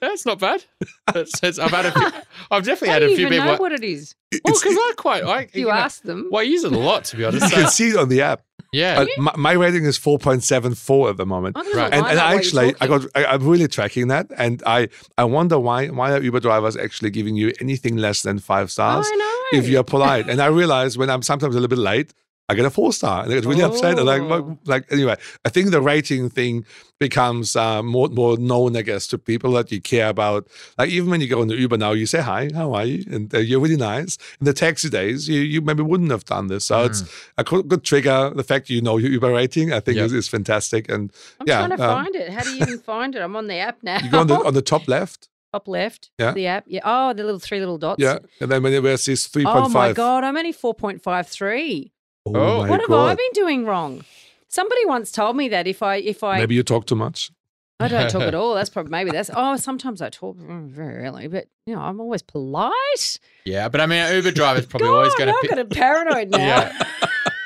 [0.00, 0.64] That's not bad.
[1.08, 1.16] I've
[1.70, 2.10] had a few,
[2.50, 3.44] I've definitely had a you few people.
[3.44, 4.14] know like- what it is?
[4.44, 6.28] Well, because I quite, I, You, know, ask them.
[6.30, 7.42] Well, I use it a lot to be honest.
[7.44, 8.42] you So, can see it on the app.
[8.72, 11.56] yeah, Uh, my, my rating is 4.74 at the moment.
[11.56, 11.92] Right.
[11.92, 15.58] and, and I actually, I got, I, I'm really tracking that, and I, I wonder
[15.58, 19.34] why, why are Uber drivers actually giving you anything less than five stars know.
[19.54, 20.28] if you're polite?
[20.28, 22.12] and I realize when I'm sometimes a little bit late,
[22.48, 23.24] I get a four star.
[23.24, 23.68] And it's really oh.
[23.68, 23.98] upset.
[23.98, 24.58] And like, oh.
[24.64, 26.64] like anyway, I think the rating thing
[26.98, 30.48] becomes uh, more more known, I guess, to people that you care about.
[30.78, 33.32] Like even when you go into Uber now, you say hi, how are you, and
[33.34, 34.16] uh, you're really nice.
[34.40, 36.66] In the taxi days, you you maybe wouldn't have done this.
[36.66, 36.86] So mm.
[36.86, 37.04] it's
[37.36, 38.32] a good, trigger.
[38.34, 40.06] The fact you know your Uber rating, I think, yep.
[40.06, 40.88] is, is fantastic.
[40.88, 42.30] And I'm yeah, trying to um, find it.
[42.30, 43.20] How do you even find it?
[43.20, 43.98] I'm on the app now.
[44.08, 46.32] You go on the, on the top left top left yeah.
[46.32, 46.64] the app.
[46.66, 46.80] Yeah.
[46.84, 48.02] Oh, the little three little dots.
[48.02, 48.18] Yeah.
[48.40, 49.44] And then when it says 3.5.
[49.46, 50.24] Oh, my God.
[50.24, 51.90] I'm only 4.53.
[52.36, 53.08] Oh, oh what God.
[53.08, 54.04] have I been doing wrong?
[54.48, 57.30] Somebody once told me that if I if I maybe you talk too much.
[57.80, 58.54] I don't talk at all.
[58.54, 62.22] That's probably maybe that's oh sometimes I talk very rarely, but you know I'm always
[62.22, 63.20] polite.
[63.44, 65.34] Yeah, but I mean, an Uber driver's probably God, always going to.
[65.34, 66.38] I'm getting paranoid now.
[66.38, 66.86] yeah.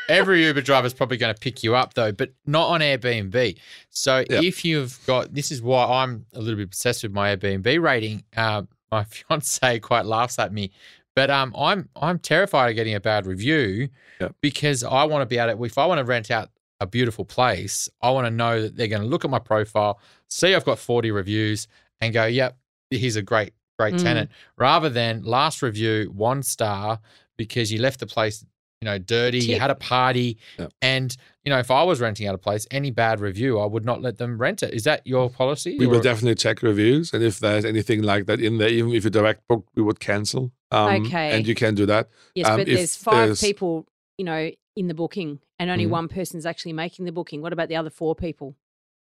[0.08, 3.58] Every Uber driver is probably going to pick you up though, but not on Airbnb.
[3.90, 4.42] So yep.
[4.42, 8.24] if you've got, this is why I'm a little bit obsessed with my Airbnb rating.
[8.36, 10.70] Uh, my fiance quite laughs at me
[11.14, 13.88] but um, I'm I'm terrified of getting a bad review
[14.20, 14.28] Yeah.
[14.40, 15.64] because I want to be able to.
[15.64, 16.50] If I want to rent out
[16.80, 20.00] a beautiful place, I want to know that they're going to look at my profile,
[20.28, 21.68] see I've got 40 reviews,
[22.00, 22.56] and go, "Yep,
[22.90, 24.02] he's a great great Mm.
[24.02, 26.98] tenant." Rather than last review one star
[27.36, 28.44] because you left the place,
[28.80, 30.68] you know, dirty, you had a party, Yeah.
[30.80, 33.84] and you know, if I was renting out a place, any bad review, I would
[33.84, 34.72] not let them rent it.
[34.74, 35.76] Is that your policy?
[35.78, 39.04] We will definitely check reviews, and if there's anything like that in there, even if
[39.04, 40.52] you direct book, we would cancel.
[40.70, 41.32] Um, Okay.
[41.36, 42.08] And you can do that.
[42.34, 43.86] Yes, Um, but if there's five there's- people,
[44.18, 45.90] you know, in the booking, and only Mhm.
[45.90, 47.42] one person's actually making the booking.
[47.42, 48.56] What about the other four people?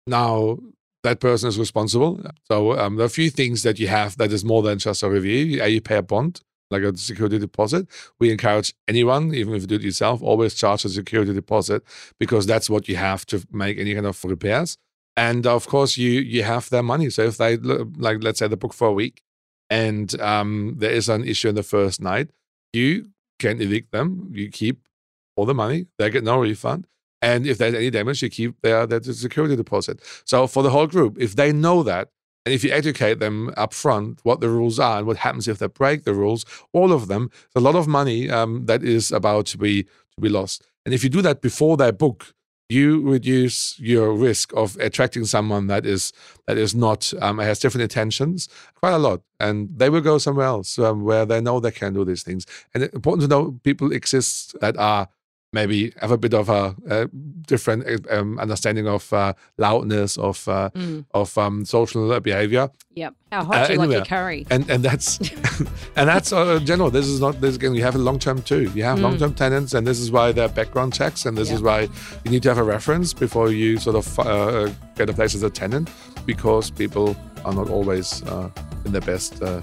[0.08, 0.58] Now
[1.04, 2.20] that person is responsible.
[2.50, 5.04] So um, there are a few things that you have that is more than just
[5.04, 5.62] a review.
[5.64, 6.42] A, you pay a bond,
[6.72, 7.88] like a security deposit.
[8.20, 11.84] We encourage anyone, even if you do it yourself, always charge a security deposit
[12.20, 14.78] because that's what you have to make any kind of repairs.
[15.18, 17.10] And of course, you you have their money.
[17.10, 19.22] So if they like, let's say they book for a week,
[19.70, 22.30] and um, there is an issue in the first night,
[22.74, 24.30] you can evict them.
[24.32, 24.88] You keep
[25.36, 25.88] all the money.
[25.98, 26.88] They get no refund.
[27.22, 30.02] And if there's any damage, you keep their, their security deposit.
[30.26, 32.10] So for the whole group, if they know that,
[32.46, 35.60] and if you educate them up front what the rules are and what happens if
[35.60, 39.46] they break the rules, all of them, a lot of money um, that is about
[39.48, 40.64] to be to be lost.
[40.86, 42.34] And if you do that before they book,
[42.70, 46.14] you reduce your risk of attracting someone that is
[46.46, 50.46] that is not um, has different intentions quite a lot, and they will go somewhere
[50.46, 52.46] else um, where they know they can do these things.
[52.74, 55.10] And it's important to know people exist that are
[55.54, 57.08] maybe have a bit of a, uh
[57.48, 61.06] different um, understanding of uh, loudness of uh, Mm.
[61.14, 63.14] of um, social behavior Yep.
[63.32, 64.46] How hot do you like your curry?
[64.52, 65.18] and and that's
[65.98, 68.64] and that's uh, general this is not this again you have a long term too
[68.76, 69.02] you have Mm.
[69.02, 71.56] long term tenants and this is why there are background checks and this Yeah.
[71.56, 71.80] is why
[72.24, 75.44] you need to have a reference before you sort of uh, get a place as
[75.44, 75.90] a tenant
[76.26, 78.50] because people are not always uh,
[78.86, 79.62] in the best uh,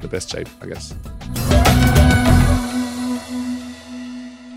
[0.00, 0.94] the best shape i guess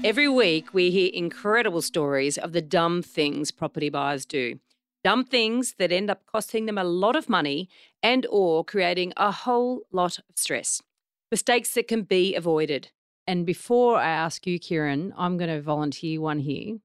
[0.04, 4.60] Every week, we hear incredible stories of the dumb things property buyers do.
[5.04, 7.70] Dumb things that end up costing them a lot of money
[8.02, 10.82] and or creating a whole lot of stress.
[11.30, 12.89] Mistakes that can be avoided.
[13.28, 16.78] And before I ask you, Quirin, I'm going to volunteer one here.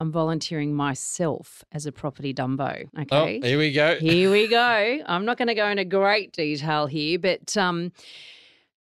[0.00, 2.88] I'm volunteering myself as a property dumbo.
[2.98, 3.06] Okay.
[3.12, 3.40] Oh, Okay.
[3.40, 3.94] here we go.
[3.96, 4.98] Here we go.
[5.06, 7.92] I'm not going to go into great detail here, but um,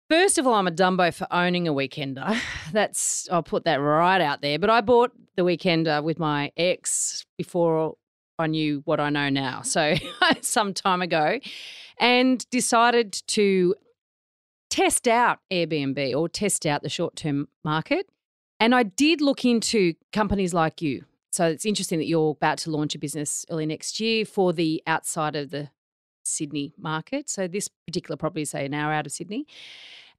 [0.10, 2.38] first of all, I'm a Dumbo for owning a weekender.
[2.72, 4.60] That's I'll put that right out there.
[4.60, 7.96] But I bought the weekender with my ex before
[8.38, 9.96] I knew what I know now, so
[10.42, 11.40] some time ago,
[12.00, 13.76] and decided to
[14.70, 18.10] test out Airbnb or test out the short-term market.
[18.60, 21.06] And I did look into companies like you.
[21.32, 24.82] So it's interesting that you're about to launch a business early next year for the
[24.88, 25.70] outside of the
[26.28, 27.30] Sydney market.
[27.30, 29.46] So this particular property is say an hour out of Sydney.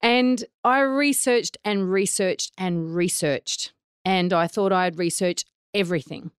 [0.02, 3.72] And I researched and researched and researched.
[4.04, 5.44] And I thought I'd research
[5.74, 6.30] everything.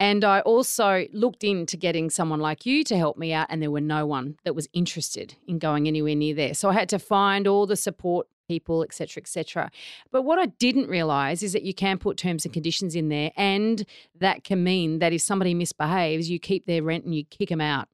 [0.00, 3.70] And I also looked into getting someone like you to help me out, and there
[3.70, 6.54] were no one that was interested in going anywhere near there.
[6.54, 9.70] So I had to find all the support people, et cetera, et cetera.
[10.12, 13.32] But what I didn't realize is that you can put terms and conditions in there,
[13.36, 13.84] and
[14.20, 17.60] that can mean that if somebody misbehaves, you keep their rent and you kick them
[17.60, 17.88] out.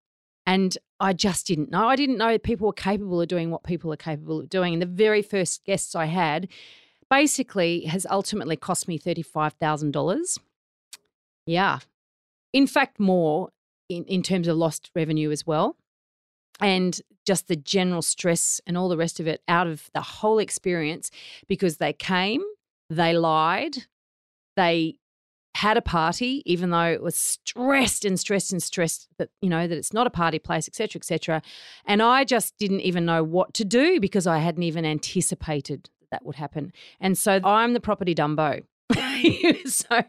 [0.47, 1.89] And I just didn't know.
[1.89, 4.75] I didn't know people were capable of doing what people are capable of doing.
[4.75, 6.49] And the very first guests I had
[7.11, 10.39] basically has ultimately cost me $35,000.
[11.47, 11.79] Yeah.
[12.53, 13.51] In fact, more
[13.89, 15.77] in, in terms of lost revenue as well.
[16.61, 20.39] And just the general stress and all the rest of it out of the whole
[20.39, 21.11] experience
[21.49, 22.43] because they came,
[22.91, 23.77] they lied,
[24.57, 24.97] they
[25.55, 29.67] had a party, even though it was stressed and stressed and stressed that, you know,
[29.69, 31.43] that it's not a party place, et cetera, et cetera.
[31.87, 36.25] And I just didn't even know what to do because I hadn't even anticipated that
[36.25, 36.73] would happen.
[37.01, 38.63] And so I'm the property Dumbo.
[39.67, 40.03] so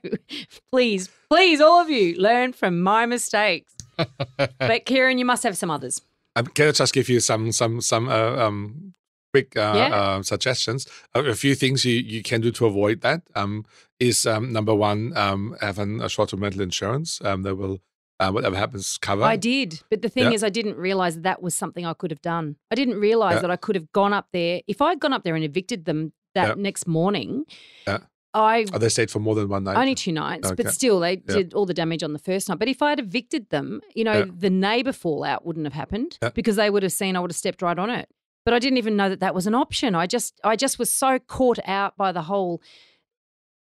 [0.72, 3.74] please, please, all of you, learn from my mistakes.
[3.98, 6.02] but Quirin, you must have some others.
[6.36, 8.94] Um, can I just give you some some some uh, um,
[9.34, 9.96] quick uh, Yeah.
[9.96, 10.86] uh, suggestions?
[11.14, 13.64] A, a few things you, you can do to avoid that um,
[14.00, 17.80] is um, number one, um, having a short-term rental insurance um, that will
[18.20, 19.24] uh, whatever happens cover.
[19.24, 19.82] I did.
[19.90, 20.32] But the thing Yeah.
[20.32, 22.56] is, I didn't realize that, that was something I could have done.
[22.72, 23.42] I didn't realize Yeah.
[23.42, 24.62] that I could have gone up there.
[24.68, 26.64] If I had gone up there and evicted them that Yeah.
[26.64, 27.44] next morning,
[27.86, 28.00] Yeah.
[28.34, 29.76] I Oh, they stayed for more than one night.
[29.78, 30.64] only two nights, Okay.
[30.64, 32.60] but still they did all the damage on the first night.
[32.60, 36.56] But if I had evicted them, you know, the neighbour fallout wouldn't have happened because
[36.58, 38.08] they would have seen I would have stepped right on it.
[38.46, 39.94] But I didn't even know that that was an option.
[39.96, 42.62] I just, I just was so caught out by the whole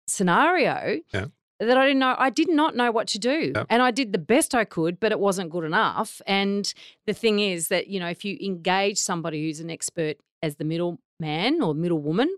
[0.07, 1.27] scenario Yeah.
[1.61, 2.15] that I didn't know.
[2.19, 3.65] I did not know what to do, Yeah.
[3.71, 6.21] and I did the best I could, but it wasn't good enough.
[6.27, 6.73] And
[7.07, 10.65] the thing is that you know, if you engage somebody who's an expert as the
[10.65, 12.35] middleman or middle woman,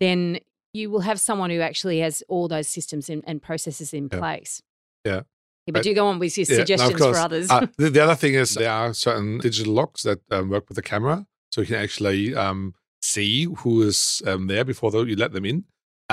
[0.00, 0.38] then
[0.74, 4.18] you will have someone who actually has all those systems in, and processes in Yeah.
[4.18, 4.62] place.
[5.04, 5.22] Yeah.
[5.66, 7.16] but But- do go on with your Yeah, no, suggestions course.
[7.16, 7.48] for others.
[7.50, 10.74] Uh, the, the other thing is there are certain digital locks that um, work with
[10.74, 15.30] the camera, so you can actually um, see who is um, there bore you let
[15.32, 15.64] them in,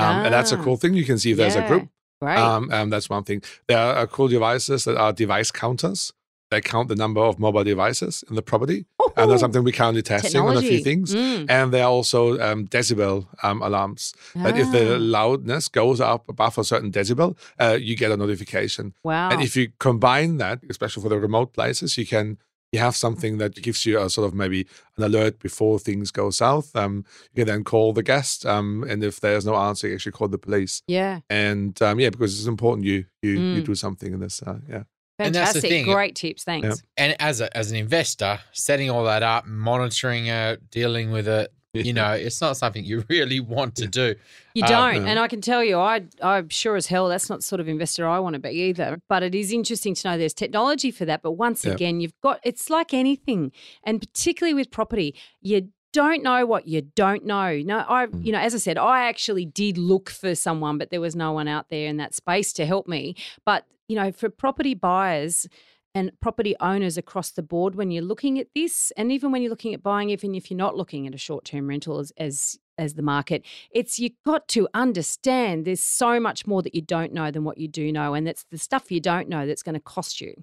[0.01, 0.63] um, and that's a Ah.
[0.63, 0.93] cool thing.
[0.93, 1.87] You can see if there's a group.
[2.21, 2.37] Right.
[2.37, 3.41] Um, and that's one thing.
[3.67, 6.11] There are cool devices that are device counters.
[6.51, 8.85] They count the number of mobile devices in the property.
[9.15, 11.13] And that's something we're currently testing on a few things.
[11.13, 11.45] Mm.
[11.47, 14.13] And there are also um, decibel um, alarms.
[14.35, 14.97] That if the Ah.
[14.99, 18.93] loudness goes up above a certain decibel, uh, you get a notification.
[19.03, 19.29] Wow.
[19.31, 22.37] And if you combine that, especially for the remote places, you can
[22.71, 24.67] you have something that gives you a sort of maybe
[24.97, 26.75] an alert before things go south.
[26.75, 27.03] Um,
[27.33, 30.27] you can then call the guest, um, and if there's no answer, you actually call
[30.27, 30.81] the police.
[30.87, 31.21] yeah.
[31.29, 33.65] And um, yeah, because it's important you you you Mm.
[33.65, 34.41] do something in this.
[34.43, 34.83] Uh, yeah,
[35.17, 35.69] And that's the Fantastic.
[35.71, 35.85] thing.
[35.85, 36.43] Great tips.
[36.43, 36.83] Thanks.
[36.95, 41.51] And as a as an investor, setting all that up, monitoring it, dealing with it,
[41.73, 44.15] you know, it's not something you really want to do.
[44.55, 45.07] You Uh, don't, no.
[45.09, 47.67] and I can tell you, I I'm sure as hell that's not the sort of
[47.67, 48.99] investor I want to be either.
[49.07, 51.21] But it is interesting to know there's technology for that.
[51.21, 51.73] But once Yeah.
[51.73, 53.51] again, you've got it's like anything,
[53.83, 57.57] and particularly with property, you don't know what you don't know.
[57.63, 58.25] No, I Mm.
[58.25, 61.31] you know, as I said, I actually did look for someone, but there was no
[61.33, 63.15] one out there in that space to help me.
[63.45, 65.47] But you know, for property buyers.
[65.95, 69.49] And property owners across the board, when you're looking at this, and even when you're
[69.49, 72.93] looking at buying, even if you're not looking at a short-term rental as as, as
[72.93, 77.31] the market, it's you've got to understand there's so much more that you don't know
[77.31, 79.79] than what you do know, and that's the stuff you don't know that's going to
[79.79, 80.35] cost you.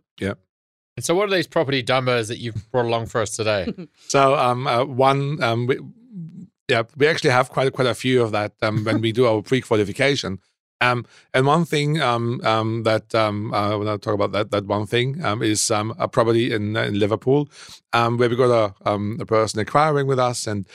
[0.96, 3.72] And so, what are these property dumbers that you've brought along for us today?
[4.08, 5.78] So um, uh, one, um, we,
[6.68, 9.42] yeah, we actually have quite quite a few of that um, when we do our
[9.42, 10.40] pre-qualification.
[10.80, 14.66] Um, and one thing um, um, that um, uh, when I talk about that, that
[14.66, 17.48] one thing um, is um, a property in in Liverpool,
[17.92, 20.66] where we got a a person acquiring with us, and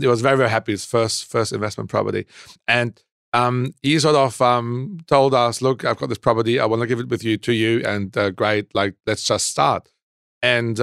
[0.00, 0.72] he was very very happy.
[0.72, 2.26] His first first investment property,
[2.66, 3.02] and
[3.82, 4.38] he sort of
[5.06, 6.58] told us, "Look, I've got this property.
[6.58, 9.46] I want to give it with you to you, and uh, great, like let's just
[9.46, 9.90] start."
[10.42, 10.80] And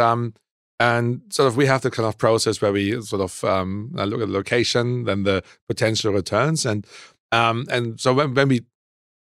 [0.79, 4.21] and sort of we have the kind of process where we sort of um, look
[4.21, 6.85] at the location, then the potential returns, and
[7.35, 8.61] um, and so when, when we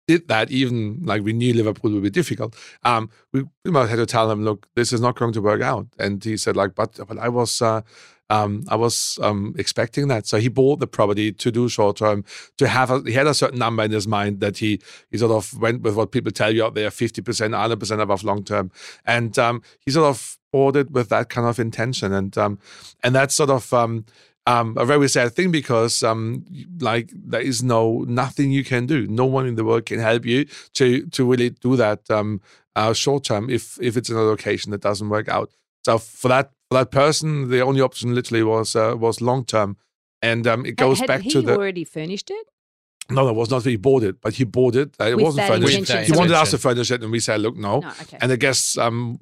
[0.07, 2.55] did that, even like we knew Liverpool would be difficult,
[2.85, 5.87] um, we much had to tell him, look, this is not going to work out.
[5.99, 7.61] And he said, like, but but I was.
[7.61, 7.83] Uh,
[8.31, 12.25] um, I was um, expecting that, so he bought the property to do short term.
[12.57, 15.33] To have, a, he had a certain number in his mind that he he sort
[15.33, 18.43] of went with what people tell you out there, fifty percent, hundred percent above long
[18.43, 18.71] term,
[19.05, 22.59] and um, he sort of bought it with that kind of intention, and um,
[23.03, 23.71] and that's sort of
[24.47, 26.45] um, a very sad thing because um,
[26.81, 29.07] like there is no nothing you can do.
[29.07, 32.41] No one in the world can help you to to really do that um,
[32.77, 35.51] uh, short term if if it's in a location that doesn't work out.
[35.85, 39.77] So for that for that person, the only option literally was uh, was long term,
[40.21, 42.47] and um, it goes had back to the already furnished it?
[43.11, 43.65] no, that was not.
[43.65, 44.95] He bought it, but he bought it.
[44.99, 46.07] Uh, it With wasn't that furnished.
[46.07, 48.19] He wanted us to furnish it, and we said, "Look, no." No, okay.
[48.21, 49.19] And I guess um,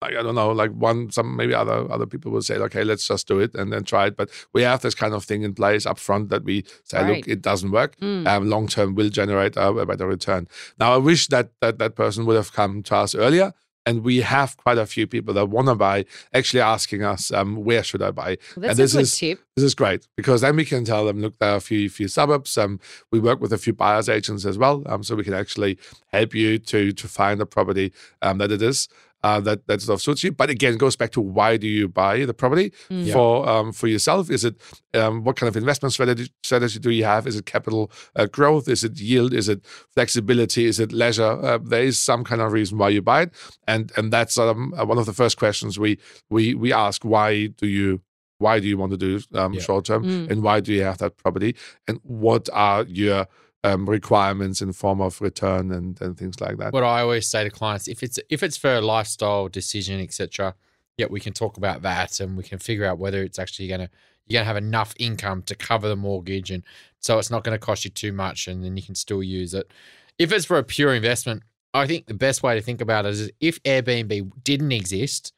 [0.00, 3.06] like, I don't know, like one, some maybe other other people will say, okay, let's
[3.06, 4.16] just do it and then try it.
[4.16, 7.16] But we have this kind of thing in place up front that we say, Right.
[7.16, 7.96] look, it doesn't work.
[8.00, 8.26] Mm.
[8.26, 10.46] Um, long term will generate a, a better return.
[10.78, 13.52] Now, I wish that that that person would have come to us earlier.
[13.86, 17.56] And we have quite a few people that want to buy, actually asking us, um,
[17.64, 18.36] where should I buy?
[18.54, 19.38] Well, that's and this a good is tip.
[19.56, 22.06] this is great because then we can tell them, look, there are a few few
[22.06, 22.58] suburbs.
[22.58, 22.80] Um,
[23.10, 25.78] we work with a few buyers agents as well, um, so we can actually
[26.08, 28.88] help you to to find a property um, that it is
[29.24, 30.32] uh, that that sort of suits you.
[30.32, 33.12] But again, it goes back to why do you buy the property Mm.
[33.12, 34.30] for um, for yourself?
[34.30, 34.54] Is it
[34.94, 37.26] um, what kind of investment strategy strategy do you have?
[37.26, 38.68] Is it capital uh, growth?
[38.68, 39.32] Is it yield?
[39.34, 39.60] Is it
[39.94, 40.64] flexibility?
[40.66, 41.32] Is it leisure?
[41.44, 43.30] Uh, there is some kind of reason why you buy it,
[43.66, 45.98] and and that's um, uh, one of the first questions we
[46.30, 47.04] we we ask.
[47.04, 48.00] Why do you
[48.38, 49.60] why do you want to do um, Yeah.
[49.60, 50.30] short term Mm.
[50.30, 51.56] and why do you have that property
[51.88, 53.26] and what are your
[53.64, 57.44] um, requirements in form of return and, and things like that what I always say
[57.44, 60.54] to clients, if it's if it's for a lifestyle decision, etc.,
[60.96, 63.88] yeah, we can talk about that and we can figure out whether it's actually gonna
[64.26, 66.62] you're gonna have enough income to cover the mortgage and
[67.00, 69.72] so it's not gonna cost you too much and then you can still use it.
[70.18, 71.42] If it's for a pure investment,
[71.74, 75.32] I think the best way to think about it is if Airbnb didn't exist,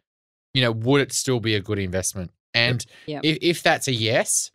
[0.54, 2.30] you know, would it still be a good investment?
[2.54, 3.24] And Yep.
[3.24, 4.50] if, if that's a yes,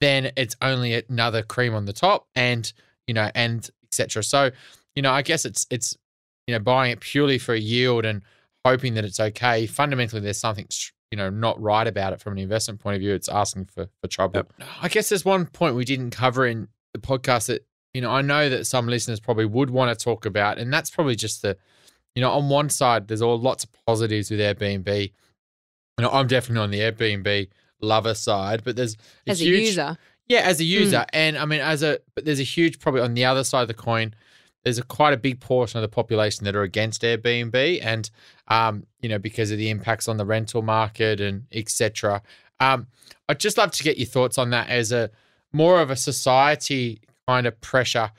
[0.00, 2.72] then it's only another cream on the top and
[3.06, 4.50] you know and etc so
[4.94, 5.96] you know i guess it's it's
[6.46, 8.22] you know buying it purely for a yield and
[8.64, 9.66] hoping that it's okay.
[9.66, 10.66] Fundamentally there's something
[11.10, 13.14] you know not right about it from an investment point of view.
[13.14, 14.42] It's asking for for trouble.
[14.80, 18.22] I guess there's one point we didn't cover in the podcast that you know i
[18.22, 21.56] know that some listeners probably would want to talk about and that's probably just the
[22.14, 25.12] you know on one side there's all lots of positives with airbnb.
[25.98, 27.48] You know i'm definitely on the airbnb
[27.80, 28.96] lover side but there's
[29.26, 32.40] As a huge, user, yeah, as a user, and I mean, as a but there's
[32.40, 34.14] a huge probably on the other side of the coin.
[34.62, 38.10] There's a quite a big portion of the population that are against Airbnb, and
[38.48, 42.22] um, you know, because of the impacts on the rental market and etc.
[42.60, 42.86] Um,
[43.28, 45.10] I'd just love to get your thoughts on that as a
[45.52, 48.10] more of a society kind of pressure.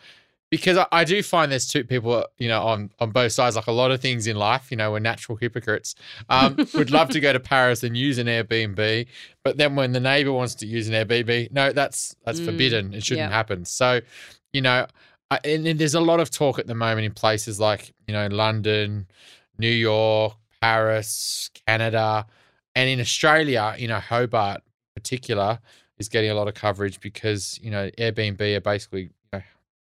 [0.51, 3.55] Because I, I do find there's two people, you know, on on both sides.
[3.55, 5.95] Like a lot of things in life, you know, we're natural hypocrites.
[6.29, 9.07] Um, would love to go to Paris and use an Airbnb,
[9.43, 12.93] but then when the neighbor wants to use an Airbnb, no, that's that's Mm, forbidden.
[12.93, 13.35] It shouldn't yeah.
[13.35, 13.65] happen.
[13.65, 14.01] So,
[14.53, 14.87] you know,
[15.31, 18.13] I, and, and there's a lot of talk at the moment in places like you
[18.13, 19.07] know London,
[19.57, 22.25] New York, Paris, Canada,
[22.75, 25.59] and in Australia, you know, Hobart in particular
[25.97, 29.09] is getting a lot of coverage because you know Airbnb are basically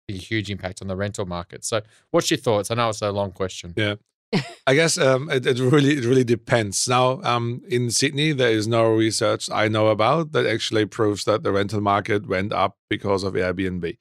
[0.08, 1.64] a huge impact on the rental market.
[1.64, 2.70] So, what's your thoughts?
[2.70, 3.74] I know it's a long question.
[3.76, 3.96] Yeah.
[4.66, 6.88] I guess um, it, it really it really depends.
[6.88, 11.42] Now, um, in Sydney, there is no research I know about that actually proves that
[11.42, 13.96] the rental market went up because of Airbnb.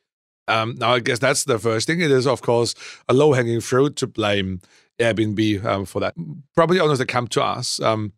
[0.47, 2.01] Um, now, I guess that's the first thing.
[2.01, 2.75] It is, of course,
[3.07, 4.61] a low hanging fruit to blame
[4.99, 6.15] Airbnb um, for that.
[6.55, 8.13] Probably owners that come to us, um,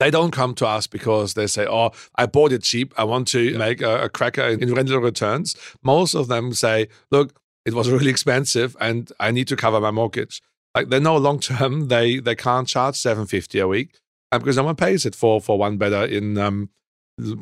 [0.00, 2.92] they don't come to us because they say, "Oh, I bought it cheap.
[2.96, 7.38] I want to make a, a cracker in, rental returns." Most of them say, "Look,
[7.64, 10.42] it was really expensive, and I need to cover my mortgage."
[10.74, 13.98] Like they know long term they they can't charge seven fifty a week
[14.32, 16.70] uh, because no one pays it for for one better in um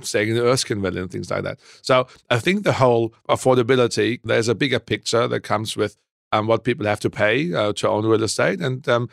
[0.03, 1.61] staying in the Erskineville and things like that.
[1.83, 5.97] So I think the whole affordability there's a bigger picture that comes with
[6.33, 9.09] um, what people have to pay uh, to own real estate and um,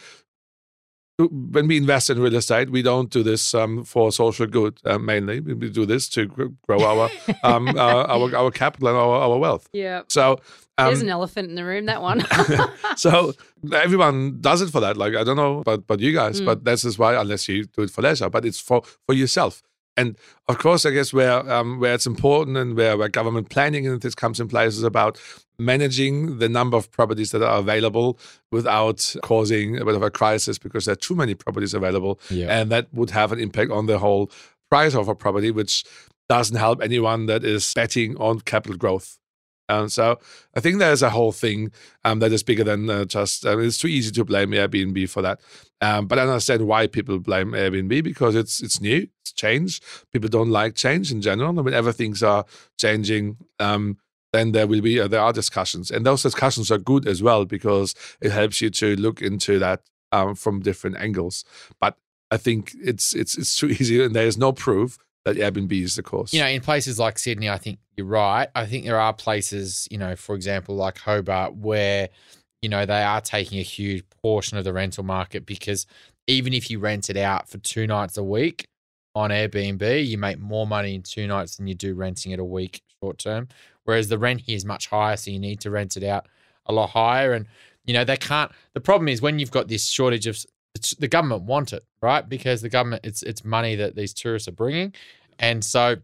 [1.17, 4.97] when we invest in real estate, we don't do this um, for social good uh,
[4.97, 5.39] mainly.
[5.39, 6.25] We do this to
[6.67, 7.09] grow our
[7.43, 9.69] um, uh, our our capital and our, our wealth.
[9.71, 10.01] Yeah.
[10.09, 10.39] So
[10.77, 12.25] um, There's an elephant in the room, that one.
[12.97, 13.33] so
[13.71, 14.97] everyone does it for that.
[14.97, 16.45] Like I don't know but about you guys, Mm.
[16.45, 19.61] but this is why unless you do it for leisure, but it's for for yourself.
[19.97, 20.17] And
[20.49, 24.01] of course, I guess where um, where it's important and where, where government planning and
[24.01, 25.17] this comes in place is about
[25.57, 28.17] managing the number of properties that are available
[28.51, 32.47] without causing a bit of a crisis because there are too many properties available, Yeah.
[32.59, 34.31] and that would have an impact on the whole
[34.69, 35.83] price of a property, which
[36.29, 39.17] doesn't help anyone that is betting on capital growth.
[39.67, 40.19] And so
[40.55, 41.71] I think there's a whole thing
[42.03, 45.23] um, that is bigger than uh, just, uh, it's too easy to blame Airbnb for
[45.23, 45.39] that.
[45.81, 49.81] Um, but I understand why people blame Airbnb because it's it's new, it's change.
[50.13, 51.49] People don't like change in general.
[51.49, 52.45] And whenever things are
[52.79, 53.97] changing, um,
[54.35, 57.45] then there will be uh, there are discussions, and those discussions are good as well
[57.45, 59.81] because it helps you to look into that
[60.11, 61.45] um, from different angles.
[61.79, 61.97] But
[62.31, 65.95] I think it's it's it's too easy, and there is no proof that Airbnb is
[65.95, 66.33] the cause.
[66.33, 68.47] You know, in places like Sydney, I think you're right.
[68.53, 72.09] I think there are places, you know, for example, like Hobart, where,
[72.61, 75.87] you know, they are taking a huge portion of the rental market because
[76.27, 78.67] even if you rent it out for two nights a week
[79.15, 82.45] on Airbnb, you make more money in two nights than you do renting it a
[82.45, 83.47] week short term.
[83.85, 86.27] Whereas the rent here is much higher, so you need to rent it out
[86.65, 87.33] a lot higher.
[87.33, 87.47] And,
[87.85, 90.37] you know, they can't, the problem is when you've got this shortage of,
[90.99, 92.27] the government want it, right?
[92.27, 94.93] Because the government, it's it's money that these tourists are bringing,
[95.39, 95.95] and so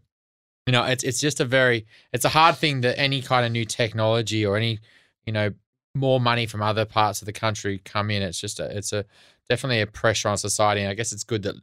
[0.66, 3.52] you know it's it's just a very it's a hard thing that any kind of
[3.52, 4.78] new technology or any
[5.26, 5.50] you know
[5.94, 8.22] more money from other parts of the country come in.
[8.22, 9.04] It's just a it's a
[9.48, 11.56] definitely a pressure on society, and I guess it's good that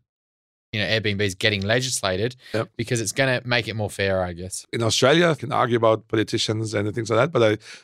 [0.71, 2.69] you know Airbnb is getting legislated Yep.
[2.77, 4.65] because it's going to make it more fair, I guess.
[4.71, 7.31] in Australia, you can argue about politicians and things like that.
[7.31, 7.43] But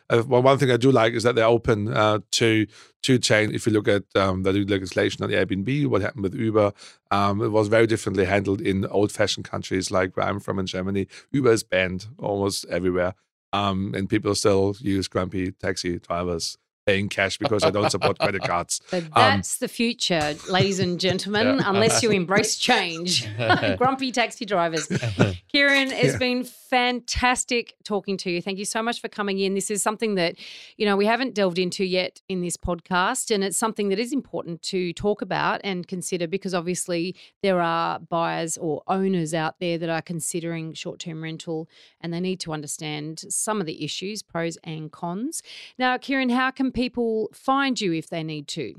[0.10, 2.68] I, uh, well, one thing I do like is that they're open uh, to
[3.04, 3.54] to change.
[3.54, 6.72] If you look at um, the legislation on Airbnb, what happened with Uber,
[7.12, 11.08] um, it was very differently handled in old-fashioned countries like where I'm from in Germany.
[11.32, 13.14] Uber is banned almost everywhere,
[13.54, 18.44] um, and people still use grumpy taxi drivers paying cash because I don't support credit
[18.48, 18.82] cards.
[18.92, 21.64] But Um, that's the future, ladies and gentlemen, Yeah.
[21.70, 23.28] unless you embrace change.
[23.78, 24.88] Grumpy taxi drivers.
[24.88, 26.18] Quirin, it's Yeah.
[26.18, 28.42] been fantastic talking to you.
[28.42, 29.54] Thank you so much for coming in.
[29.56, 30.36] This is something that,
[30.78, 33.34] you know, we haven't delved into yet in this podcast.
[33.34, 38.00] And it's something that is important to talk about and consider because obviously there are
[38.00, 41.68] buyers or owners out there that are considering short term rental
[42.02, 45.42] and they need to understand some of the issues, pros and cons.
[45.80, 48.76] Now, Quirin, how can people find you if they need to?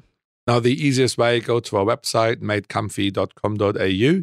[0.47, 4.22] Now, the easiest way, go to our website, madecomfy.com.au.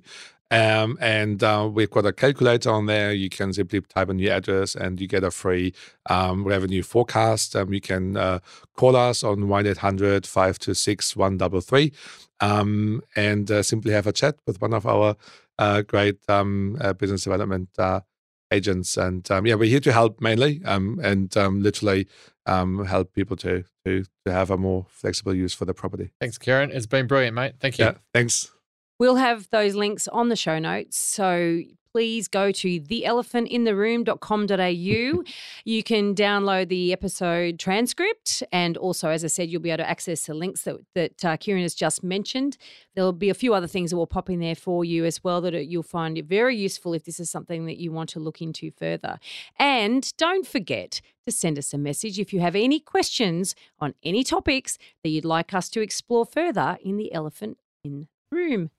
[0.52, 3.12] Um, and uh, we've got a calculator on there.
[3.12, 5.74] You can simply type in your address and you get a free
[6.10, 7.56] um, revenue forecast.
[7.56, 8.40] Um, you can uh,
[8.76, 11.92] call us on 1 800 526 133
[12.40, 15.16] um, and uh, simply have a chat with one of our
[15.58, 18.02] uh, great um, uh, business development uh,
[18.54, 18.98] agents.
[18.98, 22.08] And um, yeah, we're here to help mainly um, and um, literally
[22.46, 26.12] um, help people to, to, to have a more flexible use for the property.
[26.20, 26.70] Thanks, Quirin.
[26.72, 27.54] It's been brilliant, mate.
[27.60, 27.86] Thank you.
[27.86, 28.52] Yeah, thanks.
[29.00, 30.98] We'll have those links on the show notes.
[30.98, 31.62] So
[31.94, 35.24] please go to theelephantintheroom.com.au.
[35.64, 39.90] you can download the episode transcript, and also, as I said, you'll be able to
[39.90, 42.58] access the links that that uh, Quirin has just mentioned.
[42.96, 45.40] There'll be a few other things that will pop in there for you as well
[45.42, 48.72] that you'll find very useful if this is something that you want to look into
[48.72, 49.20] further.
[49.60, 54.24] And don't forget to send us a message if you have any questions on any
[54.24, 58.72] topics that you'd like us to explore further in the Elephant in the Room.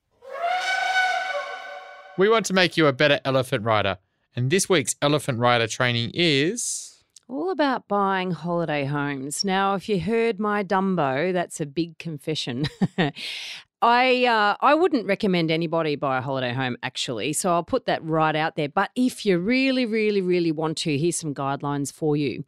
[2.17, 3.97] We want to make you a better elephant rider.
[4.37, 7.03] And this week's elephant rider training is.
[7.27, 9.43] All about buying holiday homes.
[9.43, 12.67] Now, if you heard my Dumbo, that's a big confession.
[13.81, 18.03] I uh, I wouldn't recommend anybody buy a holiday home actually, so I'll put that
[18.03, 18.69] right out there.
[18.69, 22.45] But if you really, really, really want to, here's some guidelines for you.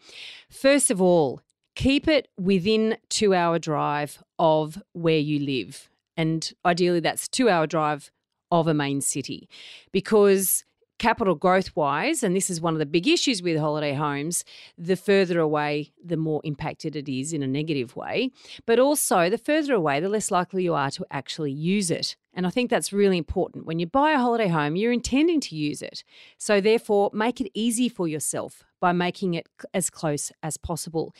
[0.49, 1.41] First of all,
[1.75, 7.67] keep it within two hour drive of where you live, and ideally that's two hour
[7.67, 8.11] drive
[8.51, 9.49] of a main city,
[9.91, 10.63] because
[10.99, 14.43] capital growth wise, and this is one of the big issues with holiday homes,
[14.77, 18.31] the further away, the more impacted it is in a negative way.
[18.65, 22.15] But also, the further away, the less likely you are to actually use it.
[22.33, 23.65] And I think that's really important.
[23.65, 26.03] When you buy a holiday home, you're intending to use it.
[26.37, 31.13] So, therefore, make it easy for yourself by making it as close as possible.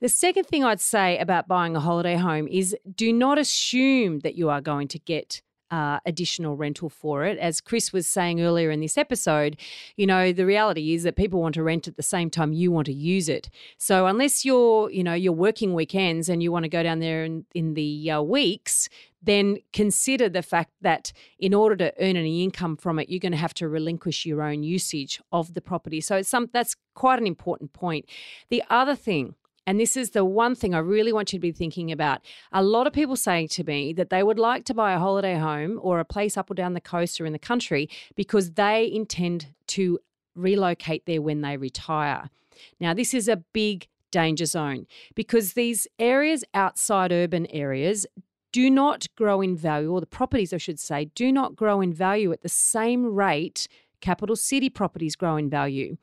[0.00, 4.34] The second thing I'd say about buying a holiday home is do not assume that
[4.34, 5.40] you are going to get
[5.70, 7.38] uh, additional rental for it.
[7.38, 9.56] As Chris was saying earlier in this episode,
[9.96, 12.70] you know, the reality is that people want to rent at the same time you
[12.70, 13.50] want to use it.
[13.78, 17.24] So unless you're, you know, you're working weekends and you want to go down there
[17.24, 18.88] in, in the uh, weeks,
[19.22, 23.32] then consider the fact that in order to earn any income from it, you're going
[23.32, 26.00] to have to relinquish your own usage of the property.
[26.00, 28.06] So it's some that's quite an important point.
[28.50, 29.34] The other thing
[29.66, 32.20] and this is the one thing I really want you to be thinking about.
[32.52, 35.36] A lot of people saying to me that they would like to buy a holiday
[35.36, 38.90] home or a place up or down the coast or in the country because they
[38.92, 39.98] intend to
[40.34, 42.30] relocate there when they retire.
[42.78, 48.06] Now, this is a big danger zone because these areas outside urban areas
[48.52, 51.92] do not grow in value, or the properties, I should say, do not grow in
[51.92, 53.68] value at the same rate
[54.00, 55.96] capital city properties grow in value.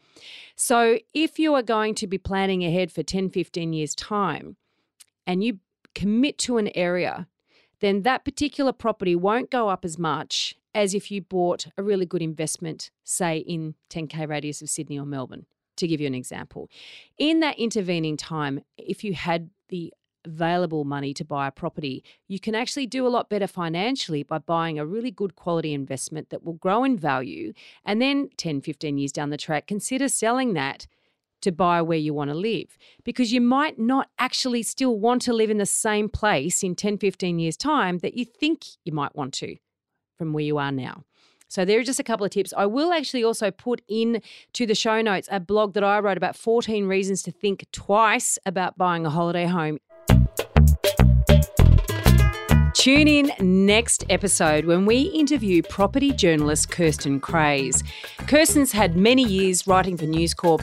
[0.56, 4.58] So if you are going to be planning ahead for 10, 15 years' time
[5.26, 5.60] and you
[5.96, 7.28] commit to an area,
[7.80, 12.06] then that particular property won't go up as much as if you bought a really
[12.06, 15.46] good investment, say in 10K radius of Sydney or Melbourne,
[15.78, 16.70] to give you an example.
[17.18, 19.94] In that intervening time, if you had the
[20.26, 24.38] available money to buy a property, you can actually do a lot better financially by
[24.38, 27.54] buying a really good quality investment that will grow in value.
[27.86, 30.88] And then 10, 15 years down the track, consider selling that
[31.42, 35.34] to buy where you want to live because you might not actually still want to
[35.34, 39.16] live in the same place in 10, 15 years' time that you think you might
[39.16, 39.58] want to
[40.18, 41.04] from where you are now.
[41.50, 42.52] So there are just a couple of tips.
[42.58, 46.18] I will actually also put in to the show notes a blog that I wrote
[46.18, 49.78] about 14 reasons to think twice about buying a holiday home.
[52.84, 57.82] Tune in next episode when we interview property journalist Kirsten Craze.
[58.28, 60.62] Kirsten's had many years writing for News Corp,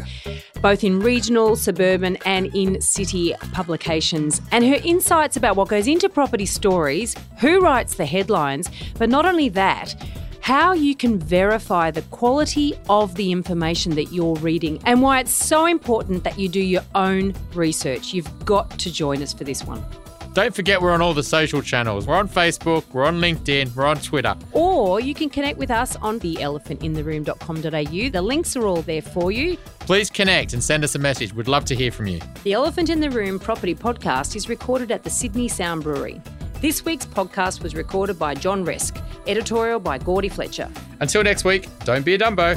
[0.60, 4.42] both in regional, suburban, and in city publications.
[4.52, 9.24] And her insights about what goes into property stories, who writes the headlines, but not
[9.24, 9.94] only that,
[10.40, 15.32] how you can verify the quality of the information that you're reading and why it's
[15.32, 18.12] so important that you do your own research.
[18.12, 19.84] You've got to join us for this one.
[20.32, 22.06] Don't forget we're on all the social channels.
[22.06, 24.36] We're on Facebook, we're on LinkedIn, we're on Twitter.
[24.52, 28.10] Or you can connect with us on theelephantintheroom.com.au.
[28.10, 29.56] The links are all there for you.
[29.80, 31.34] Please connect and send us a message.
[31.34, 32.20] We'd love to hear from you.
[32.44, 36.22] The Elephant in the Room property podcast is recorded at the Sydney Sound Brewery.
[36.60, 40.70] This week's podcast was recorded by John Resk, editorial by Gordy Fletcher.
[41.00, 42.54] Until next week, don't be a Dumbo.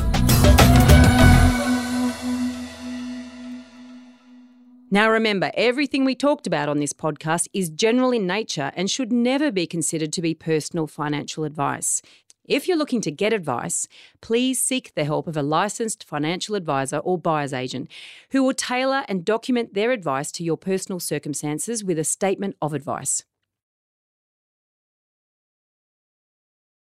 [4.92, 9.14] Now, remember, everything we talked about on this podcast is general in nature and should
[9.14, 12.02] never be considered to be personal financial advice.
[12.44, 13.88] If you're looking to get advice,
[14.20, 17.90] please seek the help of a licensed financial advisor or buyer's agent
[18.32, 22.74] who will tailor and document their advice to your personal circumstances with a statement of
[22.74, 23.24] advice.